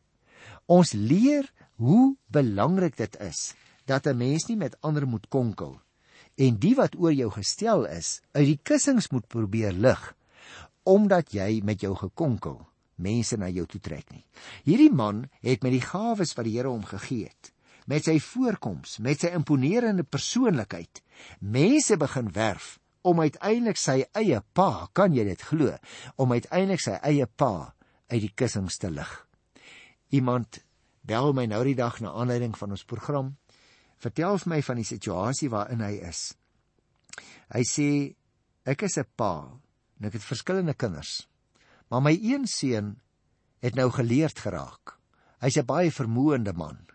Ons 0.67 0.93
leer 0.93 1.53
hoe 1.77 2.17
belangrik 2.27 2.97
dit 2.97 3.17
is 3.21 3.55
dat 3.87 4.07
'n 4.07 4.17
mens 4.17 4.47
nie 4.49 4.57
met 4.57 4.77
ander 4.81 5.07
moet 5.07 5.29
konkel 5.29 5.81
en 6.35 6.59
die 6.59 6.75
wat 6.75 6.97
oor 6.99 7.13
jou 7.13 7.31
gestel 7.31 7.85
is 7.87 8.21
uit 8.33 8.47
die 8.47 8.61
kussings 8.63 9.11
moet 9.11 9.27
probeer 9.27 9.73
lig 9.73 10.15
omdat 10.83 11.33
jy 11.33 11.61
met 11.65 11.81
jou 11.81 11.95
gekonkel 11.97 12.67
mense 12.97 13.37
na 13.37 13.49
jou 13.51 13.67
toe 13.67 13.81
trek 13.83 14.11
nie. 14.13 14.25
Hierdie 14.67 14.93
man 14.93 15.25
het 15.45 15.65
met 15.65 15.75
die 15.75 15.85
gawes 15.85 16.35
wat 16.37 16.47
die 16.47 16.57
Here 16.57 16.71
hom 16.71 16.85
gegee 16.87 17.29
het, 17.29 17.51
met 17.91 18.07
sy 18.07 18.19
voorkoms, 18.23 18.99
met 19.05 19.25
sy 19.25 19.33
imponerende 19.37 20.05
persoonlikheid, 20.05 21.03
mense 21.41 21.99
begin 22.01 22.31
werf 22.33 22.79
om 23.05 23.21
uiteindelik 23.21 23.77
sy 23.77 23.99
eie 24.17 24.41
pa, 24.57 24.89
kan 24.97 25.13
jy 25.13 25.27
dit 25.29 25.43
glo, 25.45 25.75
om 26.17 26.33
uiteindelik 26.33 26.81
sy 26.81 26.97
eie 27.05 27.27
pa 27.27 27.75
uit 28.09 28.23
die 28.23 28.33
kussings 28.37 28.79
te 28.81 28.89
lig. 28.93 29.11
Iemand 30.15 30.63
bel 31.05 31.35
my 31.37 31.45
nou 31.51 31.61
die 31.67 31.77
dag 31.77 31.99
na 32.01 32.15
aanleiding 32.17 32.55
van 32.57 32.73
ons 32.73 32.87
program 32.89 33.35
vertel 34.05 34.39
vir 34.43 34.53
my 34.53 34.61
van 34.65 34.81
die 34.81 34.89
situasie 34.89 35.51
waarin 35.53 35.85
hy 35.85 35.95
is. 36.05 36.33
Hy 37.55 37.63
sê 37.69 37.89
ek 38.69 38.85
is 38.89 38.99
'n 38.99 39.09
pa 39.17 39.61
en 39.99 40.07
ek 40.09 40.19
het 40.19 40.31
verskillende 40.33 40.75
kinders. 40.75 41.27
Maar 41.91 42.03
my 42.03 42.15
een 42.21 42.47
seun 42.47 43.01
het 43.61 43.75
nou 43.75 43.91
geleerd 43.91 44.39
geraak. 44.39 44.99
Hy's 45.41 45.57
'n 45.57 45.67
baie 45.67 45.91
vermoënde 45.91 46.53
man. 46.53 46.87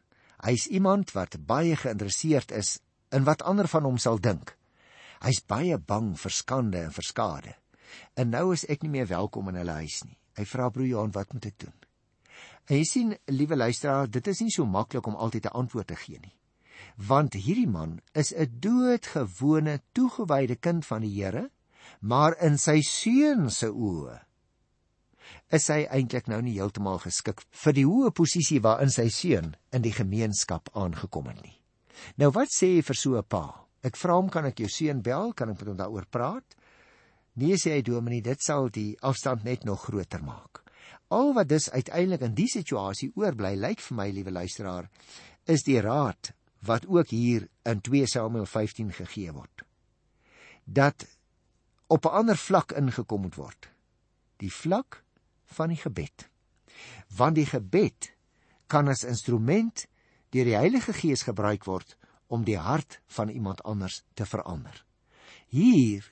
Hy's 0.43 0.67
iemand 0.67 1.11
wat 1.13 1.45
baie 1.45 1.75
geïnteresseerd 1.75 2.51
is 2.51 2.79
in 3.11 3.23
wat 3.23 3.41
ander 3.41 3.67
van 3.67 3.83
hom 3.83 3.97
sal 3.97 4.19
dink. 4.19 4.57
Hy's 5.21 5.41
baie 5.45 5.77
bang 5.77 6.17
vir 6.17 6.31
skande 6.31 6.77
en 6.77 6.91
vir 6.91 7.03
skade. 7.03 7.55
En 8.15 8.29
nou 8.29 8.53
is 8.53 8.65
ek 8.65 8.83
nie 8.83 8.89
meer 8.89 9.07
welkom 9.07 9.49
in 9.49 9.55
hulle 9.55 9.71
huis 9.71 10.03
nie. 10.05 10.17
Hy 10.37 10.45
vra 10.45 10.69
broer 10.69 10.87
Johan, 10.87 11.11
wat 11.11 11.33
moet 11.33 11.45
ek 11.45 11.57
doen? 11.57 11.73
En 12.69 12.77
jy 12.77 12.83
sien, 12.83 13.17
liewe 13.27 13.55
luisteraar, 13.55 14.09
dit 14.09 14.27
is 14.27 14.39
nie 14.39 14.51
so 14.51 14.65
maklik 14.65 15.07
om 15.07 15.15
altyd 15.15 15.45
'n 15.45 15.57
antwoord 15.57 15.87
te 15.87 15.95
gee 15.95 16.19
nie 16.19 16.38
want 16.95 17.33
hierdie 17.33 17.67
man 17.67 17.99
is 18.13 18.33
'n 18.33 18.59
doodgewone 18.59 19.81
toegewyde 19.93 20.55
kind 20.55 20.85
van 20.85 21.01
die 21.01 21.15
Here, 21.23 21.49
maar 22.01 22.35
in 22.41 22.57
sy 22.57 22.81
seun 22.81 23.49
se 23.49 23.67
oë 23.67 24.19
is 25.49 25.67
hy 25.67 25.85
eintlik 25.89 26.27
nou 26.29 26.41
nie 26.41 26.57
heeltemal 26.57 26.99
geskik 27.01 27.41
vir 27.63 27.73
die 27.73 27.85
hoë 27.85 28.11
posisie 28.17 28.59
waarin 28.61 28.91
sy 28.93 29.09
seun 29.09 29.55
in 29.73 29.81
die 29.81 29.93
gemeenskap 29.93 30.69
aangekom 30.77 31.29
het 31.31 31.41
nie. 31.43 31.55
Nou 32.21 32.29
wat 32.35 32.53
sê 32.53 32.75
jy 32.75 32.81
vir 32.85 32.95
so 32.95 33.17
'n 33.17 33.23
pa? 33.23 33.65
Ek 33.83 33.95
vra 33.95 34.15
hom, 34.15 34.29
kan 34.29 34.45
ek 34.45 34.59
jou 34.59 34.69
seun 34.69 35.01
bel? 35.01 35.33
Kan 35.33 35.49
ek 35.49 35.59
met 35.59 35.67
hom 35.67 35.77
daaroor 35.77 36.05
praat? 36.05 36.55
Nee 37.35 37.55
sê 37.55 37.71
hy 37.77 37.81
dominee, 37.81 38.21
dit 38.21 38.41
sal 38.41 38.69
die 38.69 38.97
afstand 39.01 39.43
net 39.43 39.63
nog 39.63 39.85
groter 39.85 40.21
maak. 40.23 40.63
Al 41.09 41.33
wat 41.33 41.47
dus 41.47 41.69
uiteindelik 41.69 42.21
in 42.21 42.35
die 42.35 42.47
situasie 42.47 43.11
oorbly, 43.15 43.55
lyk 43.55 43.79
vir 43.79 43.95
my, 43.95 44.09
liewe 44.11 44.31
luisteraar, 44.31 44.89
is 45.47 45.63
die 45.63 45.79
raad 45.81 46.33
wat 46.65 46.87
ook 46.87 47.07
hier 47.07 47.47
in 47.63 47.81
2 47.81 48.07
Samuel 48.07 48.45
15 48.45 48.91
gegee 48.93 49.31
word. 49.31 49.63
Dat 50.63 51.07
op 51.87 52.05
'n 52.05 52.15
ander 52.21 52.37
vlak 52.37 52.71
ingekom 52.71 53.21
moet 53.21 53.35
word. 53.35 53.69
Die 54.37 54.53
vlak 54.53 55.03
van 55.45 55.67
die 55.67 55.77
gebed. 55.77 56.29
Want 57.15 57.35
die 57.35 57.45
gebed 57.45 58.13
kan 58.67 58.87
as 58.87 59.03
instrument 59.03 59.87
deur 60.29 60.45
die 60.45 60.55
Heilige 60.55 60.93
Gees 60.93 61.21
gebruik 61.21 61.65
word 61.65 61.97
om 62.27 62.43
die 62.43 62.57
hart 62.57 62.99
van 63.07 63.29
iemand 63.29 63.63
anders 63.63 64.03
te 64.13 64.25
verander. 64.25 64.85
Hier 65.47 66.11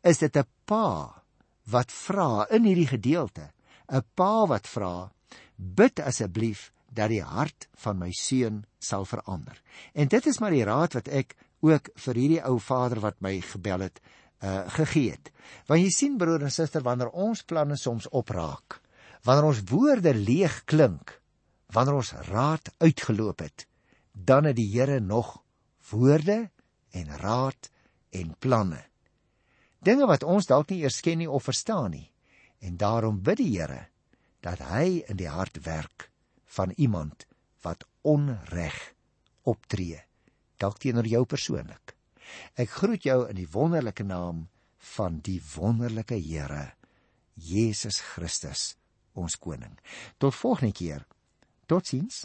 is 0.00 0.18
dit 0.18 0.36
'n 0.36 0.46
pa 0.64 1.22
wat 1.64 1.92
vra 1.92 2.46
in 2.50 2.64
hierdie 2.64 2.86
gedeelte, 2.86 3.50
'n 3.88 4.04
pa 4.14 4.46
wat 4.46 4.68
vra, 4.68 5.12
bid 5.56 6.00
asseblief 6.00 6.72
dat 6.96 7.12
die 7.12 7.22
hart 7.22 7.68
van 7.82 7.98
my 8.00 8.10
seun 8.16 8.64
sal 8.82 9.04
verander. 9.08 9.60
En 9.92 10.08
dit 10.08 10.26
is 10.26 10.40
maar 10.40 10.54
die 10.54 10.64
raad 10.64 10.96
wat 10.96 11.10
ek 11.12 11.36
ook 11.64 11.90
vir 12.06 12.20
hierdie 12.20 12.42
ou 12.48 12.56
vader 12.62 13.02
wat 13.04 13.20
my 13.24 13.38
gebel 13.44 13.86
het, 13.86 14.00
uh 14.44 14.64
gegee 14.76 15.14
het. 15.16 15.30
Want 15.68 15.82
jy 15.82 15.92
sien 15.92 16.18
broer 16.20 16.44
en 16.46 16.52
suster 16.52 16.84
wanneer 16.84 17.12
ons 17.12 17.44
planne 17.48 17.76
soms 17.80 18.08
opraak, 18.12 18.80
wanneer 19.24 19.48
ons 19.52 19.62
woorde 19.70 20.12
leeg 20.14 20.62
klink, 20.64 21.16
wanneer 21.72 22.00
ons 22.00 22.12
raad 22.28 22.70
uitgeloop 22.78 23.40
het, 23.44 23.66
dan 24.12 24.44
het 24.48 24.56
die 24.56 24.68
Here 24.72 25.00
nog 25.00 25.42
woorde 25.90 26.50
en 26.92 27.16
raad 27.20 27.70
en 28.10 28.34
planne. 28.38 28.82
Dinge 29.80 30.06
wat 30.08 30.24
ons 30.24 30.48
dalk 30.48 30.70
nie 30.70 30.82
eers 30.84 31.00
ken 31.04 31.20
nie 31.20 31.30
of 31.30 31.46
verstaan 31.46 31.92
nie. 31.94 32.08
En 32.64 32.76
daarom 32.76 33.20
bid 33.22 33.40
die 33.42 33.52
Here 33.58 33.88
dat 34.40 34.62
hy 34.70 35.02
in 35.08 35.18
die 35.18 35.30
hart 35.30 35.58
werk 35.64 36.10
van 36.56 36.72
iemand 36.76 37.26
wat 37.64 37.84
onreg 38.02 38.76
optree 39.44 40.02
dalk 40.56 40.80
teenoor 40.80 41.06
jou 41.08 41.24
persoonlik. 41.28 41.94
Ek 42.58 42.70
groet 42.80 43.04
jou 43.06 43.18
in 43.28 43.38
die 43.38 43.50
wonderlike 43.52 44.04
naam 44.06 44.46
van 44.96 45.20
die 45.24 45.38
wonderlike 45.54 46.16
Here 46.16 46.72
Jesus 47.36 48.00
Christus, 48.00 48.76
ons 49.12 49.36
koning. 49.36 49.76
Tot 50.18 50.34
volgende 50.34 50.72
keer. 50.72 51.04
Totsiens. 51.68 52.24